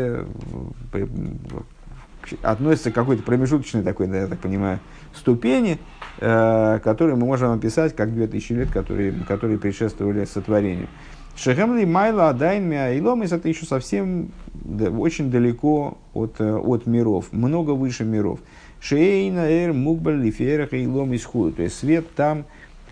относится 2.42 2.90
к 2.90 2.94
какой-то 2.94 3.22
промежуточной 3.22 3.82
такой, 3.82 4.08
я 4.08 4.26
так 4.26 4.38
понимаю, 4.38 4.80
ступени, 5.14 5.78
э, 6.18 6.78
которые 6.82 7.16
мы 7.16 7.26
можем 7.26 7.52
описать 7.52 7.94
как 7.94 8.14
2000 8.14 8.52
лет, 8.52 8.70
которые, 8.70 9.12
которые 9.26 9.58
предшествовали 9.58 10.24
сотворению. 10.24 10.88
Шехемли 11.36 11.84
Майла 11.84 12.30
Адайн 12.30 12.64
Миаиломис 12.64 13.30
это 13.30 13.48
еще 13.48 13.64
совсем 13.64 14.32
да, 14.54 14.90
очень 14.90 15.30
далеко 15.30 15.96
от, 16.12 16.40
э, 16.40 16.52
от 16.52 16.86
миров, 16.86 17.26
много 17.32 17.70
выше 17.72 18.04
миров. 18.04 18.40
Шейна 18.80 19.48
Эр 19.48 19.72
Мукбаль 19.72 20.20
Лиферах 20.20 20.72
Иломис 20.72 21.24
Худу. 21.24 21.52
То 21.52 21.62
есть 21.62 21.78
свет 21.78 22.12
там 22.14 22.44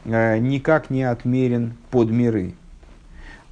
э, 0.04 0.38
никак 0.38 0.90
не 0.90 1.02
отмерен 1.02 1.74
под 1.90 2.10
миры. 2.10 2.54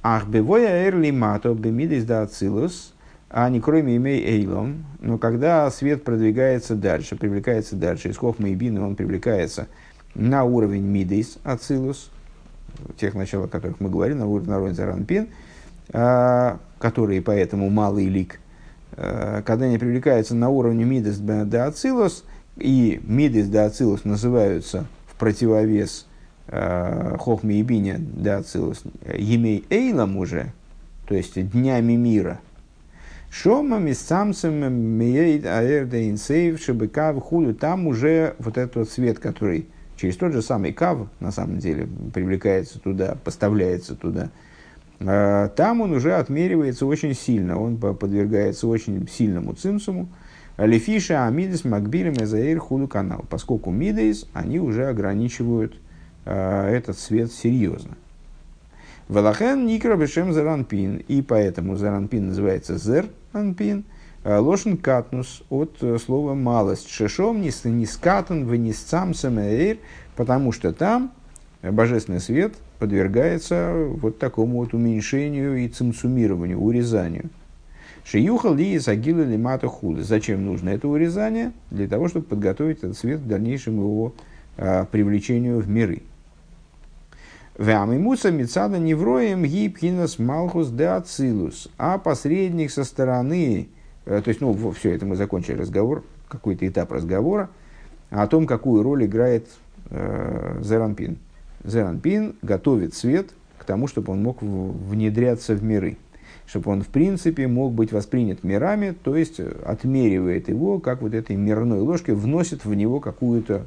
Ах 0.01 0.27
бевоя 0.27 0.85
Эр 0.85 0.97
Лимато 0.97 1.53
Бемидис 1.53 2.05
да 2.05 2.21
Ацилус, 2.21 2.93
а 3.37 3.49
не 3.49 3.59
кроме 3.59 3.97
имей 3.97 4.23
Эйлом. 4.25 4.85
Но 5.01 5.17
когда 5.17 5.69
свет 5.69 6.05
продвигается 6.05 6.73
дальше, 6.73 7.17
привлекается 7.17 7.75
дальше, 7.75 8.07
из 8.07 8.15
Хохма 8.15 8.47
и 8.47 8.55
Бины 8.55 8.79
он 8.79 8.95
привлекается 8.95 9.67
на 10.13 10.45
уровень 10.45 10.83
Мидис 10.83 11.37
Ацилус, 11.43 12.11
тех 12.97 13.13
начал, 13.13 13.43
о 13.43 13.49
которых 13.49 13.81
мы 13.81 13.89
говорили, 13.89 14.17
на 14.17 14.25
уровне 14.25 14.51
народа 14.51 14.73
Заранпин, 14.73 15.27
а, 15.91 16.59
которые 16.79 17.21
поэтому 17.21 17.69
малый 17.69 18.05
лик, 18.05 18.39
а, 18.93 19.41
когда 19.41 19.65
они 19.65 19.79
привлекаются 19.79 20.33
на 20.33 20.47
уровне 20.47 20.85
Мидес 20.85 21.17
де 21.17 21.57
Ацилос, 21.57 22.23
и 22.55 23.01
Мидес 23.03 23.49
де 23.49 23.59
Ацилос 23.59 24.05
называются 24.05 24.85
в 25.07 25.15
противовес 25.19 26.07
а, 26.47 27.17
Хохме 27.19 27.59
и 27.59 27.63
Бине 27.63 27.97
де 27.99 28.29
Ацилос, 28.29 28.83
Емей 29.13 29.65
Эйлом 29.69 30.15
уже, 30.15 30.53
то 31.05 31.15
есть 31.15 31.33
днями 31.51 31.97
мира, 31.97 32.39
Шомами, 33.41 33.91
самцем, 33.91 34.71
миейд, 34.73 35.45
аэрда, 35.45 36.09
инсейв, 36.09 36.57
шебека, 36.57 37.13
худу, 37.19 37.53
там 37.53 37.85
уже 37.85 38.33
вот 38.39 38.57
этот 38.57 38.75
вот 38.77 38.89
свет, 38.89 39.19
который 39.19 39.67
через 39.97 40.15
тот 40.15 40.31
же 40.31 40.41
самый 40.41 40.71
кав, 40.71 41.09
на 41.19 41.31
самом 41.31 41.59
деле, 41.59 41.85
привлекается 42.13 42.79
туда, 42.79 43.17
поставляется 43.21 43.93
туда, 43.95 44.29
а, 45.01 45.49
там 45.49 45.81
он 45.81 45.91
уже 45.91 46.13
отмеривается 46.15 46.85
очень 46.85 47.13
сильно, 47.13 47.59
он 47.59 47.75
подвергается 47.75 48.67
очень 48.67 49.05
сильному 49.09 49.53
цимсуму. 49.53 50.07
Лефиша, 50.57 51.27
Амидис, 51.27 51.65
Макбилем, 51.65 52.13
Эзаир, 52.13 52.59
Худу 52.59 52.87
канал. 52.87 53.25
Поскольку 53.29 53.69
Мидейс, 53.69 54.29
они 54.31 54.61
уже 54.61 54.87
ограничивают 54.87 55.75
э, 56.23 56.69
этот 56.73 56.97
свет 56.97 57.33
серьезно. 57.33 57.97
Валахен 59.09 59.65
Никра 59.65 59.97
Бешем 59.97 60.31
Заранпин. 60.31 61.03
И 61.09 61.21
поэтому 61.21 61.75
Заранпин 61.75 62.27
называется 62.27 62.77
Зеранпин– 62.77 63.11
Э, 64.23 64.37
Лошен 64.37 64.77
катнус 64.77 65.43
от 65.49 65.77
э, 65.81 65.97
слова 65.97 66.33
малость. 66.33 66.89
Шешом 66.89 67.41
не 67.41 67.85
скатан 67.85 68.45
в 68.45 68.55
нисцам 68.55 69.13
самеэр, 69.13 69.77
потому 70.15 70.51
что 70.51 70.71
там 70.71 71.11
божественный 71.61 72.21
свет 72.21 72.53
подвергается 72.79 73.73
вот 74.01 74.19
такому 74.19 74.59
вот 74.59 74.73
уменьшению 74.73 75.57
и 75.57 75.67
цимсумированию, 75.67 76.59
урезанию. 76.59 77.29
Шиюхал 78.05 78.53
ли 78.53 78.79
сагила 78.79 79.21
ли 79.23 79.35
мата 79.35 79.67
худы. 79.67 80.03
Зачем 80.03 80.45
нужно 80.45 80.69
это 80.69 80.87
урезание? 80.87 81.51
Для 81.71 81.87
того, 81.87 82.07
чтобы 82.07 82.25
подготовить 82.25 82.77
этот 82.77 82.97
свет 82.97 83.19
к 83.19 83.25
дальнейшему 83.25 83.81
его 83.81 84.13
а, 84.57 84.85
привлечению 84.85 85.59
в 85.59 85.67
миры. 85.67 86.03
Вамимуса 87.57 88.31
мецада 88.31 88.79
невроем 88.79 89.43
гибхинас 89.43 90.19
малхус 90.19 90.69
де 90.69 90.87
ацилус. 90.87 91.69
А 91.77 91.97
посредник 91.97 92.71
со 92.71 92.83
стороны 92.83 93.69
Э, 94.05 94.21
то 94.23 94.29
есть, 94.29 94.41
ну, 94.41 94.71
все 94.71 94.91
это 94.91 95.05
мы 95.05 95.15
закончили 95.15 95.57
разговор, 95.57 96.03
какой-то 96.27 96.67
этап 96.67 96.91
разговора 96.91 97.49
о 98.09 98.27
том, 98.27 98.47
какую 98.47 98.83
роль 98.83 99.05
играет 99.05 99.47
э, 99.89 100.59
Зеранпин. 100.61 101.17
Зеранпин 101.63 102.35
готовит 102.41 102.93
свет 102.93 103.31
к 103.57 103.65
тому, 103.65 103.87
чтобы 103.87 104.13
он 104.13 104.21
мог 104.21 104.41
внедряться 104.41 105.55
в 105.55 105.63
миры, 105.63 105.97
чтобы 106.45 106.71
он, 106.71 106.83
в 106.83 106.87
принципе, 106.87 107.47
мог 107.47 107.73
быть 107.73 107.91
воспринят 107.91 108.43
мирами, 108.43 108.95
то 109.03 109.15
есть 109.15 109.39
э, 109.39 109.51
отмеривает 109.65 110.49
его, 110.49 110.79
как 110.79 111.01
вот 111.01 111.13
этой 111.13 111.35
мирной 111.35 111.79
ложкой, 111.79 112.15
вносит 112.15 112.63
в 112.65 112.73
него 112.73 112.99
какую-то 112.99 113.65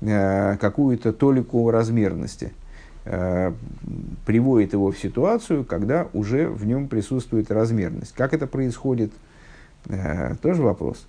э, 0.00 0.56
какую-то 0.58 1.12
толику 1.12 1.70
размерности, 1.70 2.52
приводит 3.04 4.72
его 4.74 4.92
в 4.92 4.98
ситуацию, 4.98 5.64
когда 5.64 6.08
уже 6.12 6.48
в 6.48 6.64
нем 6.64 6.88
присутствует 6.88 7.50
размерность. 7.50 8.14
Как 8.14 8.32
это 8.32 8.46
происходит– 8.46 9.12
Э, 9.88 10.34
тоже 10.40 10.62
вопрос. 10.62 11.06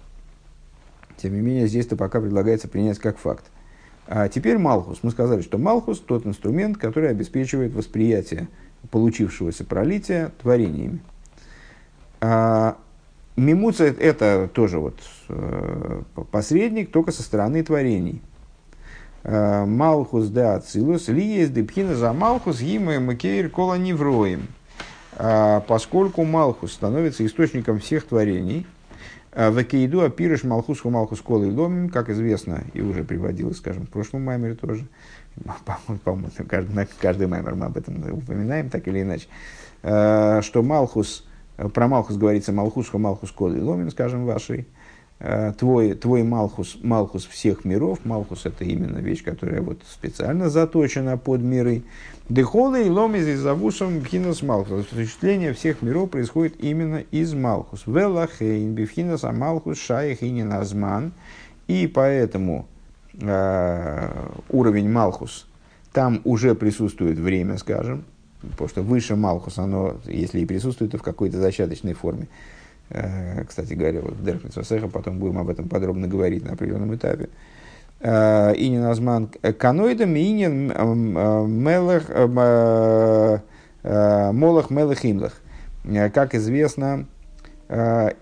Тем 1.18 1.34
не 1.34 1.42
менее, 1.42 1.68
здесь-то 1.68 1.96
пока 1.96 2.20
предлагается 2.20 2.68
принять 2.68 3.00
как 3.00 3.18
факт. 3.18 3.46
А 4.08 4.28
теперь 4.28 4.58
Малхус. 4.58 5.00
Мы 5.04 5.12
сказали, 5.12 5.42
что 5.42 5.58
Малхус 5.58 6.00
тот 6.00 6.26
инструмент, 6.26 6.78
который 6.78 7.10
обеспечивает 7.10 7.74
восприятие 7.74 8.48
получившегося 8.92 9.64
пролития 9.64 10.32
творениями. 10.42 11.00
А, 12.20 12.78
Мимуца 13.36 13.86
это 13.86 14.50
тоже 14.54 14.80
вот 14.80 15.00
э, 15.30 16.02
посредник, 16.32 16.92
только 16.92 17.12
со 17.12 17.24
стороны 17.24 17.64
творений. 17.64 18.22
А, 19.24 19.66
Малхус 19.66 20.28
да 20.28 20.56
ацилус, 20.56 21.08
ли 21.08 21.26
есть 21.26 21.54
депхина 21.54 21.96
за 21.96 22.14
Малхус, 22.14 22.60
гима 22.60 23.00
макейр 23.00 23.50
кола 23.50 23.76
невроем. 23.76 24.48
А, 25.16 25.62
поскольку 25.62 26.24
Малхус 26.24 26.74
становится 26.74 27.26
источником 27.26 27.80
всех 27.80 28.06
творений, 28.06 28.66
в 29.36 29.64
Кейду 29.64 30.02
опирыш 30.02 30.44
Малхусху 30.44 30.92
Малхус 30.92 31.22
Колы 31.22 31.52
Ломим, 31.52 31.90
как 31.90 32.10
известно, 32.10 32.64
и 32.74 32.82
уже 32.82 33.04
приводилось, 33.04 33.58
скажем, 33.58 33.88
в 33.88 33.90
прошлом 33.90 34.24
маймере 34.24 34.54
тоже, 34.54 34.86
по-моему, 36.04 36.30
каждый, 36.48 36.88
каждый 37.00 37.26
маймер 37.26 37.56
мы 37.56 37.66
об 37.66 37.78
этом 37.78 37.96
упоминаем, 38.14 38.70
так 38.70 38.88
или 38.88 39.02
иначе, 39.02 39.26
что 39.82 40.62
Малхус, 40.62 41.26
про 41.74 41.88
Малхус 41.88 42.16
говорится 42.18 42.52
Малхусху 42.52 43.00
Малхус 43.00 43.32
Колы 43.32 43.60
Ломим, 43.60 43.90
скажем, 43.90 44.26
вашей, 44.26 44.68
твой, 45.58 45.94
твой 45.94 46.24
Малхус, 46.24 46.78
Малхус 46.82 47.26
всех 47.26 47.64
миров, 47.64 48.00
Малхус 48.04 48.46
это 48.46 48.66
именно 48.66 48.98
вещь, 48.98 49.24
которая 49.24 49.62
вот 49.62 49.80
специально 49.90 50.50
заточена 50.50 51.18
под 51.18 51.42
миры, 51.42 51.84
Дехолы 52.30 52.88
и 52.88 52.90
ломиз 52.90 53.28
из 53.28 53.42
завусом 53.42 54.00
бхинас 54.00 54.42
малхус. 54.42 54.88
Осуществление 54.88 55.52
всех 55.52 55.82
миров 55.82 56.10
происходит 56.10 56.56
именно 56.64 57.04
из 57.12 57.34
малхус. 57.34 57.84
Велахейн 57.86 58.74
бифхинас 58.74 59.26
амалхус 59.26 59.78
шайхинин 59.78 60.54
азман. 60.54 61.12
И 61.68 61.86
поэтому 61.86 62.66
э, 63.20 64.10
уровень 64.50 64.90
малхус, 64.90 65.48
там 65.92 66.22
уже 66.24 66.56
присутствует 66.56 67.20
время, 67.20 67.58
скажем, 67.58 68.06
потому 68.42 68.70
что 68.70 68.82
выше 68.84 69.18
малхус, 69.18 69.58
оно, 69.58 69.98
если 70.06 70.40
и 70.40 70.46
присутствует, 70.46 70.92
то 70.92 70.98
в 70.98 71.04
какой-то 71.04 71.40
зачаточной 71.40 71.94
форме. 71.94 72.24
Э, 72.24 72.63
кстати 73.48 73.74
говоря, 73.74 74.02
вот 74.02 74.14
в 74.14 74.24
Дерхмитсвасеха 74.24 74.88
потом 74.88 75.18
будем 75.18 75.40
об 75.40 75.50
этом 75.50 75.68
подробно 75.68 76.08
говорить 76.08 76.46
на 76.46 76.54
определенном 76.54 76.94
этапе. 76.94 77.26
Э, 77.26 77.28
Э, 78.06 78.54
инин 78.58 78.84
азман 78.84 79.30
каноидом, 79.58 80.18
инин 80.18 80.74
э, 80.76 80.84
мелах, 81.48 82.10
э, 82.10 83.40
молах 84.34 84.70
мелах 84.70 85.06
имлах. 85.06 85.32
Как 86.14 86.36
известно, 86.36 87.06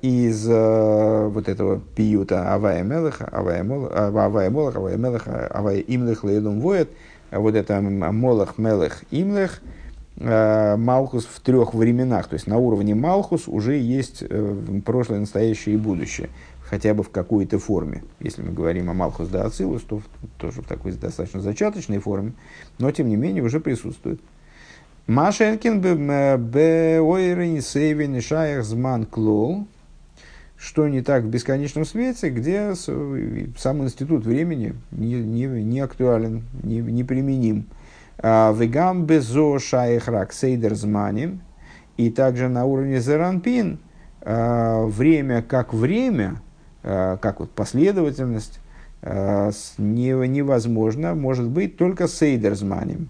из 0.01 0.47
вот 0.47 1.49
этого 1.49 1.79
пиюта 1.95 2.53
Авая 2.53 2.83
Мелах, 2.83 3.21
Авая 3.31 3.63
Молах, 3.63 3.91
Авая 3.95 4.49
Мелах, 4.49 5.27
Авая 5.27 5.79
Имлах 5.79 6.23
Лейлум 6.23 6.59
Воет, 6.61 6.89
вот 7.31 7.55
это 7.55 7.81
Молах 7.81 8.57
Мелах 8.57 9.03
Имлах, 9.11 9.61
Малхус 10.21 11.25
в 11.25 11.39
трех 11.39 11.73
временах. 11.73 12.27
То 12.27 12.35
есть 12.35 12.47
на 12.47 12.57
уровне 12.57 12.95
Малхус 12.95 13.47
уже 13.47 13.77
есть 13.77 14.23
прошлое, 14.85 15.19
настоящее 15.19 15.75
и 15.75 15.77
будущее 15.77 16.29
хотя 16.71 16.93
бы 16.93 17.03
в 17.03 17.09
какой-то 17.09 17.59
форме. 17.59 18.01
Если 18.21 18.41
мы 18.41 18.53
говорим 18.53 18.89
о 18.89 18.93
Малхус 18.93 19.27
да 19.27 19.43
Ацилус, 19.43 19.81
то 19.81 20.01
тоже 20.37 20.61
в 20.61 20.67
такой 20.67 20.93
достаточно 20.93 21.41
зачаточной 21.41 21.99
форме, 21.99 22.31
но 22.79 22.89
тем 22.91 23.09
не 23.09 23.17
менее 23.17 23.43
уже 23.43 23.59
присутствует. 23.59 24.21
Машенкин 25.05 25.81
беойрен 25.81 27.61
сейвен 27.61 28.21
шаях 28.21 28.63
зман 28.63 29.05
клол, 29.05 29.67
что 30.55 30.87
не 30.87 31.01
так 31.01 31.23
в 31.23 31.27
бесконечном 31.27 31.83
свете, 31.83 32.29
где 32.29 32.73
сам 32.75 33.83
институт 33.83 34.25
времени 34.25 34.73
не, 34.91 35.15
не, 35.15 35.47
не 35.47 35.81
актуален, 35.81 36.43
не, 36.63 36.79
не 36.79 37.03
применим. 37.03 37.65
Вегам 38.21 39.05
безо 39.05 39.59
шаях 39.59 40.07
рак 40.07 40.33
сейдер 40.33 40.75
зманим, 40.75 41.41
и 41.97 42.09
также 42.09 42.49
на 42.49 42.65
уровне 42.65 42.99
зеранпин 42.99 43.79
а, 44.21 44.85
время 44.85 45.41
как 45.41 45.73
время– 45.73 46.41
Э, 46.83 47.17
как 47.21 47.39
вот 47.39 47.51
последовательность, 47.51 48.59
невозможно, 50.27 51.15
может 51.15 51.47
быть, 51.47 51.77
только 51.77 52.07
сейдерзманем. 52.07 53.09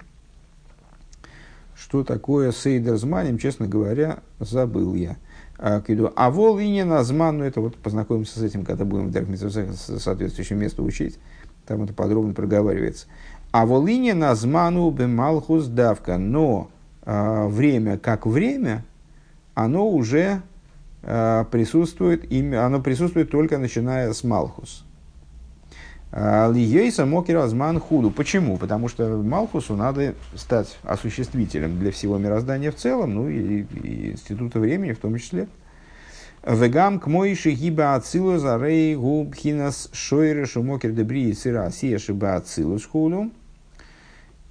Что 1.76 2.04
такое 2.04 2.52
сейдерзманем, 2.52 3.38
честно 3.38 3.67
говоря, 3.67 4.19
забыл 4.39 4.93
я. 4.93 5.17
А, 5.58 5.82
а 6.15 6.32
вол 6.32 6.60
и 6.60 6.67
не 6.67 6.84
назман, 6.84 7.38
ну 7.38 7.43
это 7.45 7.62
вот 7.62 7.78
познакомимся 7.78 8.39
с 8.39 8.43
этим, 8.43 8.65
когда 8.65 8.84
будем 8.84 9.10
в 9.10 10.00
соответствующее 10.00 10.58
место 10.58 10.82
учить, 10.82 11.19
там 11.65 11.84
это 11.84 11.93
подробно 11.93 12.34
проговаривается. 12.34 13.08
А 13.52 13.66
волине 13.66 14.14
назману 14.14 14.90
бемалхус 14.92 15.68
давка, 15.68 16.18
но 16.18 16.70
а, 17.04 17.48
время 17.48 17.98
как 17.98 18.26
время, 18.26 18.86
оно 19.56 19.90
уже 19.90 20.42
Э, 21.04 21.46
присутствует, 21.50 22.32
оно 22.32 22.80
присутствует 22.80 23.32
только 23.32 23.58
начиная 23.58 24.14
с 24.14 24.24
Малхус. 24.24 24.86
Э, 26.12 26.52
Лиейса 26.54 27.08
Мокер 27.08 27.38
Азман 27.38 27.80
Худу. 27.80 28.12
Почему? 28.12 28.58
Потому 28.58 28.88
что 28.88 29.18
Малхусу 29.18 29.76
надо 29.76 30.14
стать 30.36 30.78
осуществителем 30.84 31.80
для 31.80 31.92
всего 31.92 32.20
мироздания 32.20 32.72
в 32.72 32.76
целом, 32.76 33.16
ну 33.16 33.30
и, 33.30 33.64
и 33.64 34.12
института 34.12 34.60
времени 34.60 34.92
в 34.92 35.00
том 35.00 35.18
числе. 35.18 35.48
Вегам 36.46 37.00
к 37.00 37.08
моиши 37.08 37.52
гиба 37.52 37.96
ацилу 37.96 38.38
за 38.38 38.58
рей 38.58 38.96
губхинас 38.96 39.90
шойры 39.94 40.46
шумокер 40.46 40.92
дебри 40.92 41.30
и 41.30 41.34
сыра 41.34 41.66
асия 41.66 41.98
шиба 41.98 42.36
ацилу 42.36 42.80
худу. 42.80 43.32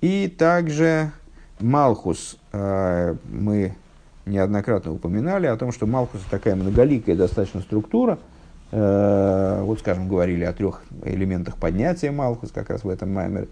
И 0.00 0.28
также 0.28 1.12
Малхус 1.60 2.38
э, 2.52 3.16
мы 3.30 3.74
неоднократно 4.24 4.92
упоминали 4.92 5.46
о 5.46 5.56
том, 5.56 5.72
что 5.72 5.86
Малхус 5.86 6.22
такая 6.30 6.56
многоликая 6.56 7.16
достаточно 7.16 7.60
структура. 7.60 8.18
Э, 8.72 9.62
вот, 9.62 9.80
скажем, 9.80 10.08
говорили 10.08 10.44
о 10.44 10.52
трех 10.52 10.82
элементах 11.04 11.56
поднятия 11.56 12.10
Малхус, 12.10 12.50
как 12.50 12.70
раз 12.70 12.84
в 12.84 12.88
этом 12.88 13.12
Маймере. 13.12 13.48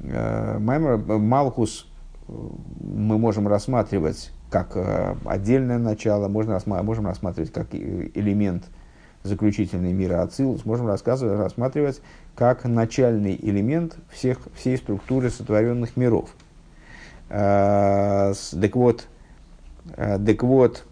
Э, 0.00 0.58
Маймер, 0.58 0.96
Малхус 0.96 1.86
мы 2.26 3.18
можем 3.18 3.48
рассматривать 3.48 4.32
как 4.50 4.76
отдельное 5.24 5.78
начало, 5.78 6.28
можно 6.28 6.58
можем 6.82 7.06
рассматривать 7.06 7.52
как 7.52 7.74
элемент 7.74 8.64
заключительный 9.22 9.92
мира 9.92 10.22
Ацилус, 10.22 10.64
можем 10.64 10.86
рассказывать, 10.86 11.38
рассматривать 11.38 12.00
как 12.38 12.64
начальный 12.64 13.36
элемент 13.42 13.96
всех, 14.10 14.38
всей 14.54 14.78
структуры 14.78 15.28
сотворенных 15.28 15.96
миров. 15.96 16.30
Так 17.28 18.74
вот, 18.74 19.06
Э, 19.96 20.18
так 20.18 20.42
вот, 20.42 20.84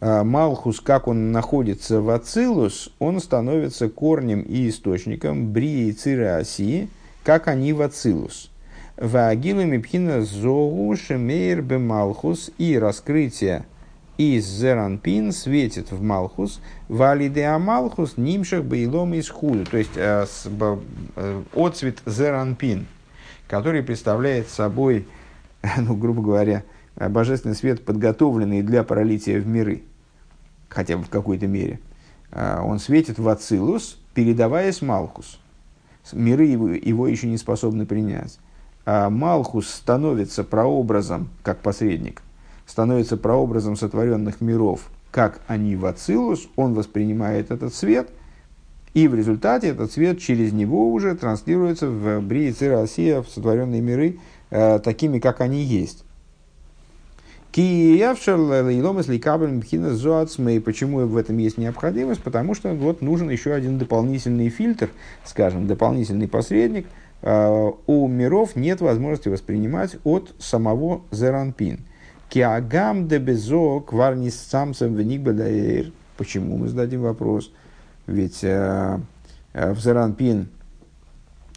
э, 0.00 0.22
Малхус, 0.22 0.80
как 0.80 1.08
он 1.08 1.32
находится 1.32 2.00
в 2.00 2.10
Ацилус, 2.10 2.90
он 2.98 3.20
становится 3.20 3.88
корнем 3.88 4.42
и 4.42 4.68
источником 4.68 5.52
Брии 5.52 5.92
Циры 5.92 6.26
Осии, 6.26 6.88
как 7.24 7.48
они 7.48 7.72
в 7.72 7.82
Ацилус. 7.82 8.50
Ваагилами 8.96 9.78
пхина 9.78 10.22
зогу 10.22 10.94
шемейр 10.96 11.62
бе 11.62 11.78
Малхус 11.78 12.50
и 12.58 12.76
раскрытие 12.78 13.64
из 14.18 14.44
Зеранпин 14.46 15.32
светит 15.32 15.90
в 15.90 16.02
Малхус, 16.02 16.60
валиде 16.88 17.56
Малхус 17.56 18.18
нимшах 18.18 18.64
бейлом 18.64 19.14
из 19.14 19.30
худу. 19.30 19.64
То 19.64 19.78
есть 19.78 19.96
э, 19.96 20.26
с, 20.26 20.46
э, 21.16 21.42
отцвет 21.54 22.02
Зеранпин, 22.04 22.86
который 23.46 23.82
представляет 23.82 24.48
собой, 24.50 25.08
ну, 25.78 25.96
грубо 25.96 26.20
говоря, 26.20 26.64
Э, 26.98 27.08
божественный 27.08 27.54
свет, 27.54 27.84
подготовленный 27.84 28.62
для 28.62 28.82
пролития 28.82 29.40
в 29.40 29.46
миры, 29.46 29.82
хотя 30.68 30.96
бы 30.96 31.04
в 31.04 31.08
какой-то 31.08 31.46
мере, 31.46 31.80
э, 32.32 32.60
он 32.60 32.80
светит 32.80 33.18
в 33.18 33.28
Ацилус, 33.28 33.98
передаваясь 34.14 34.82
Малхус. 34.82 35.38
Миры 36.12 36.46
его, 36.46 36.68
его 36.70 37.06
еще 37.06 37.28
не 37.28 37.36
способны 37.36 37.86
принять. 37.86 38.38
А 38.84 39.10
Малхус 39.10 39.68
становится 39.68 40.42
прообразом, 40.42 41.28
как 41.42 41.60
посредник, 41.60 42.22
становится 42.68 43.16
прообразом 43.16 43.74
сотворенных 43.74 44.40
миров, 44.40 44.90
как 45.10 45.40
они 45.46 45.74
в 45.74 45.86
Ацилус, 45.86 46.48
он 46.54 46.74
воспринимает 46.74 47.50
этот 47.50 47.74
свет, 47.74 48.10
и 48.94 49.08
в 49.08 49.14
результате 49.14 49.68
этот 49.68 49.90
свет 49.90 50.20
через 50.20 50.52
него 50.52 50.92
уже 50.92 51.14
транслируется 51.16 51.88
в 51.88 52.20
Брии 52.20 52.54
Россия, 52.68 53.22
в 53.22 53.28
сотворенные 53.28 53.80
миры, 53.80 54.18
э, 54.50 54.78
такими, 54.80 55.18
как 55.18 55.40
они 55.40 55.62
есть. 55.62 56.04
Почему 60.60 60.98
в 61.06 61.16
этом 61.16 61.38
есть 61.38 61.56
необходимость? 61.56 62.22
Потому 62.22 62.54
что 62.54 62.74
вот 62.74 63.00
нужен 63.00 63.30
еще 63.30 63.54
один 63.54 63.78
дополнительный 63.78 64.50
фильтр, 64.50 64.90
скажем, 65.24 65.66
дополнительный 65.66 66.28
посредник. 66.28 66.86
А, 67.22 67.72
у 67.86 68.06
миров 68.06 68.54
нет 68.54 68.80
возможности 68.80 69.28
воспринимать 69.28 69.96
от 70.04 70.34
самого 70.38 71.00
Зеранпин. 71.10 71.80
Киагам 72.28 73.06
де 73.06 73.18
безо 73.18 73.80
кварнис 73.80 74.38
самсом 74.40 74.96
Почему 76.16 76.56
мы 76.56 76.68
зададим 76.68 77.02
вопрос? 77.02 77.52
Ведь 78.06 78.40
э, 78.42 78.98
в 79.54 79.78
Зеранпин 79.78 80.48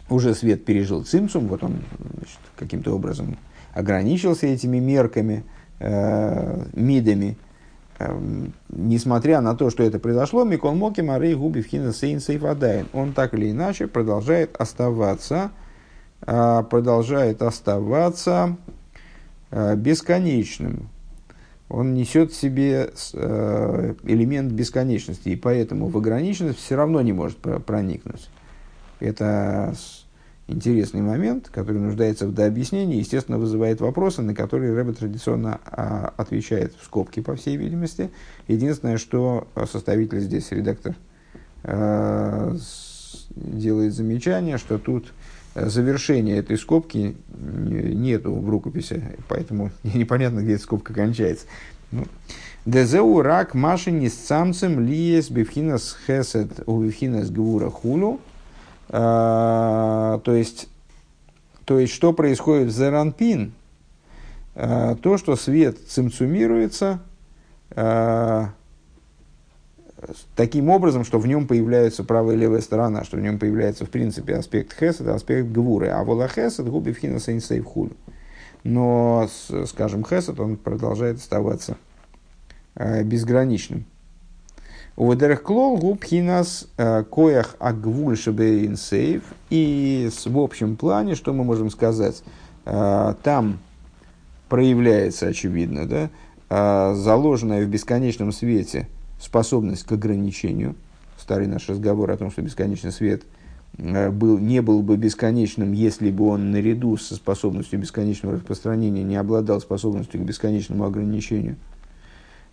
уже 0.08 0.34
свет 0.34 0.64
пережил 0.64 1.04
цимсум, 1.04 1.48
вот 1.48 1.64
он 1.64 1.82
каким-то 2.56 2.94
образом 2.94 3.36
ограничился 3.74 4.46
этими 4.46 4.78
мерками, 4.78 5.44
э, 5.80 6.64
мидами, 6.74 7.36
э, 7.98 8.40
несмотря 8.68 9.40
на 9.40 9.54
то, 9.56 9.70
что 9.70 9.82
это 9.82 9.98
произошло, 9.98 10.44
Микол 10.44 10.74
Моки 10.74 11.00
Марей 11.00 11.34
Губи 11.34 11.62
Вхина 11.62 11.92
Сейн 11.92 12.20
Сейфадайн, 12.20 12.86
он 12.92 13.12
так 13.14 13.34
или 13.34 13.50
иначе 13.50 13.88
продолжает 13.88 14.56
оставаться, 14.56 15.50
э, 16.26 16.62
продолжает 16.70 17.42
оставаться 17.42 18.56
э, 18.66 18.71
бесконечным. 19.76 20.88
Он 21.68 21.94
несет 21.94 22.32
в 22.32 22.36
себе 22.36 22.90
э, 23.14 23.94
элемент 24.04 24.52
бесконечности, 24.52 25.30
и 25.30 25.36
поэтому 25.36 25.88
в 25.88 25.96
ограниченность 25.96 26.58
все 26.58 26.76
равно 26.76 27.00
не 27.00 27.12
может 27.12 27.38
проникнуть. 27.38 28.28
Это 29.00 29.74
интересный 30.48 31.00
момент, 31.00 31.48
который 31.48 31.80
нуждается 31.80 32.26
в 32.26 32.34
дообъяснении, 32.34 32.98
естественно, 32.98 33.38
вызывает 33.38 33.80
вопросы, 33.80 34.22
на 34.22 34.34
которые 34.34 34.74
Рэбе 34.74 34.92
традиционно 34.92 35.60
а, 35.64 36.12
отвечает 36.16 36.74
в 36.78 36.84
скобки, 36.84 37.20
по 37.20 37.36
всей 37.36 37.56
видимости. 37.56 38.10
Единственное, 38.48 38.98
что 38.98 39.48
составитель 39.70 40.20
здесь, 40.20 40.50
редактор, 40.50 40.94
а, 41.64 42.54
делает 43.34 43.94
замечание, 43.94 44.58
что 44.58 44.78
тут 44.78 45.12
завершения 45.54 46.38
этой 46.38 46.58
скобки 46.58 47.16
нету 47.28 48.34
в 48.34 48.48
рукописи, 48.48 49.02
поэтому 49.28 49.70
непонятно, 49.82 50.40
где 50.40 50.54
эта 50.54 50.62
скобка 50.62 50.94
кончается. 50.94 51.46
Ну, 51.90 52.06
Дезеу 52.64 53.22
рак 53.22 53.54
машини 53.54 54.08
с 54.08 54.14
самцем 54.14 54.80
лиес 54.80 55.30
бифхинас 55.30 55.96
хесед 56.06 56.62
у 56.66 56.82
бифхинас 56.82 57.30
гвура 57.30 57.70
хулу– 57.70 58.20
а, 58.94 60.18
то, 60.18 60.34
есть, 60.34 60.68
то 61.64 61.78
есть, 61.78 61.94
что 61.94 62.12
происходит 62.12 62.68
в 62.68 62.70
Зеранпин? 62.72 63.52
А, 64.54 64.96
то, 64.96 65.16
что 65.16 65.34
свет 65.34 65.78
цимцумируется 65.88 67.00
а, 67.70 68.50
таким 70.36 70.70
образом, 70.70 71.04
что 71.04 71.18
в 71.18 71.26
нем 71.26 71.46
появляется 71.46 72.04
правая 72.04 72.36
и 72.36 72.38
левая 72.38 72.60
сторона, 72.60 73.04
что 73.04 73.16
в 73.16 73.20
нем 73.20 73.38
появляется, 73.38 73.86
в 73.86 73.90
принципе, 73.90 74.36
аспект 74.36 74.78
хесед, 74.78 75.06
аспект 75.08 75.48
гвуры. 75.48 75.88
А 75.88 76.02
вола 76.04 76.28
хесед 76.28 76.68
губи 76.68 76.92
в 76.92 76.98
хинасейнсейв 76.98 77.64
худу. 77.64 77.96
Но, 78.64 79.28
скажем, 79.66 80.04
хесед, 80.04 80.38
он 80.38 80.56
продолжает 80.56 81.18
оставаться 81.18 81.76
безграничным. 82.76 83.84
У 84.94 85.10
Ведерх 85.10 85.42
Клол 85.42 85.78
губхинас 85.78 86.68
э, 86.76 87.04
коях 87.04 87.56
агвуль 87.58 88.16
шебейнсейв. 88.16 89.22
И 89.48 90.10
в 90.26 90.38
общем 90.38 90.76
плане, 90.76 91.14
что 91.14 91.32
мы 91.32 91.44
можем 91.44 91.70
сказать, 91.70 92.22
э, 92.66 93.14
там 93.22 93.58
проявляется, 94.50 95.28
очевидно, 95.28 95.88
да, 95.88 96.10
э, 96.50 96.94
заложенная 96.94 97.64
в 97.64 97.68
бесконечном 97.68 98.32
свете 98.32 98.86
способность 99.22 99.84
к 99.84 99.92
ограничению. 99.92 100.74
Старый 101.18 101.46
наш 101.46 101.68
разговор 101.68 102.10
о 102.10 102.16
том, 102.16 102.30
что 102.30 102.42
бесконечный 102.42 102.92
свет 102.92 103.22
был, 103.78 104.38
не 104.38 104.60
был 104.60 104.82
бы 104.82 104.96
бесконечным, 104.96 105.72
если 105.72 106.10
бы 106.10 106.28
он 106.28 106.50
наряду 106.50 106.96
со 106.96 107.14
способностью 107.14 107.78
бесконечного 107.78 108.34
распространения 108.34 109.02
не 109.02 109.16
обладал 109.16 109.60
способностью 109.60 110.20
к 110.20 110.24
бесконечному 110.24 110.84
ограничению– 110.84 111.56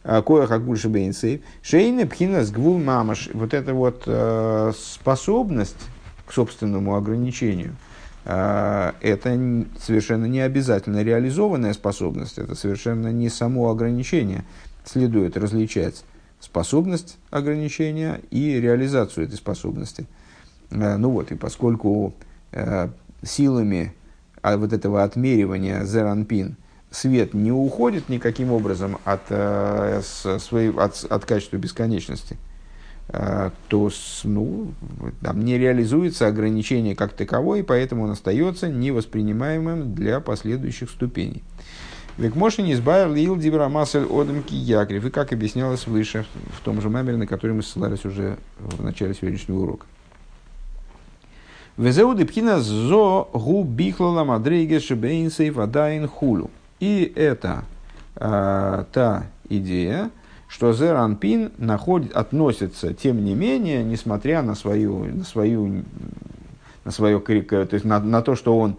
а, 0.04 0.22
Коях 0.22 0.52
Акбульши 0.52 0.88
Бейнсейв, 0.88 1.42
Шейна 1.62 2.08
Пхинас 2.08 2.52
Гвул 2.52 2.80
Мамаш, 2.80 3.30
вот 3.34 3.54
эта 3.54 3.74
вот 3.74 4.04
э, 4.06 4.72
способность 4.78 5.76
к 6.26 6.32
собственному 6.32 6.96
ограничению, 6.96 7.76
э, 8.24 8.94
это 9.02 9.66
совершенно 9.80 10.26
не 10.26 10.40
обязательно 10.40 11.04
реализованная 11.04 11.74
способность, 11.74 12.38
это 12.38 12.56
совершенно 12.56 13.10
не 13.10 13.28
само 13.28 13.70
ограничение. 13.70 14.46
Следует 14.86 15.36
различать 15.36 16.06
способность 16.40 17.18
ограничения 17.30 18.22
и 18.32 18.60
реализацию 18.60 19.26
этой 19.26 19.36
способности. 19.36 20.08
Э, 20.72 20.98
ну 20.98 21.12
вот, 21.12 21.32
и 21.32 21.36
поскольку 21.36 22.14
э, 22.52 22.90
силами 23.24 23.94
а, 24.42 24.58
вот 24.58 24.74
этого 24.74 25.04
отмеривания 25.04 25.84
зеранпин– 25.84 26.56
свет 26.92 27.34
не 27.34 27.52
уходит 27.52 28.10
никаким 28.10 28.52
образом 28.52 28.98
от, 29.06 29.22
э, 29.30 30.02
своей, 30.04 30.72
от, 30.72 31.06
от 31.10 31.26
качества 31.26 31.58
бесконечности, 31.58 32.38
то 33.08 33.90
ну, 34.24 34.72
там 35.24 35.44
не 35.44 35.58
реализуется 35.58 36.28
ограничение 36.28 36.96
как 36.96 37.14
таковое, 37.14 37.62
и 37.62 37.64
поэтому 37.64 38.04
он 38.04 38.12
остается 38.12 38.70
невоспринимаемым 38.70 39.96
для 39.96 40.20
последующих 40.20 40.92
ступеней. 40.92 41.42
Век 42.20 42.36
Моше 42.36 42.64
не 42.64 42.74
избавил 42.74 43.16
Ил 43.16 43.38
Дибрамасель 43.38 44.04
Одамки 44.04 44.54
Якрив, 44.54 45.06
и 45.06 45.10
как 45.10 45.32
объяснялось 45.32 45.88
выше, 45.88 46.26
в 46.52 46.60
том 46.66 46.82
же 46.82 46.90
мемере, 46.90 47.16
на 47.16 47.26
который 47.26 47.54
мы 47.54 47.64
ссылались 47.64 48.04
уже 48.04 48.38
в 48.60 48.84
начале 48.84 49.14
сегодняшнего 49.14 49.60
урока. 49.60 49.86
Везеуды 51.78 52.26
пхина 52.26 52.60
зо 52.60 53.30
гу 53.32 53.64
бихлала 53.64 54.26
мадрейге 54.26 54.82
шебейнсей 54.82 55.50
вадайн 55.50 56.10
хулу. 56.10 56.52
И 56.82 57.10
это 57.16 57.64
э, 58.18 58.84
та 58.92 59.28
идея, 59.48 60.10
что 60.50 60.74
Зеранпин 60.74 61.54
находит, 61.58 62.12
относится, 62.12 62.94
тем 62.94 63.24
не 63.24 63.34
менее, 63.34 63.82
несмотря 63.82 64.42
на 64.42 64.56
свою, 64.56 65.06
на 65.06 65.24
свою, 65.24 65.86
на 66.84 66.92
свое, 66.92 67.18
то 67.22 67.70
есть 67.72 67.86
на, 67.86 68.02
на 68.02 68.22
то, 68.22 68.36
что 68.36 68.60
он 68.60 68.76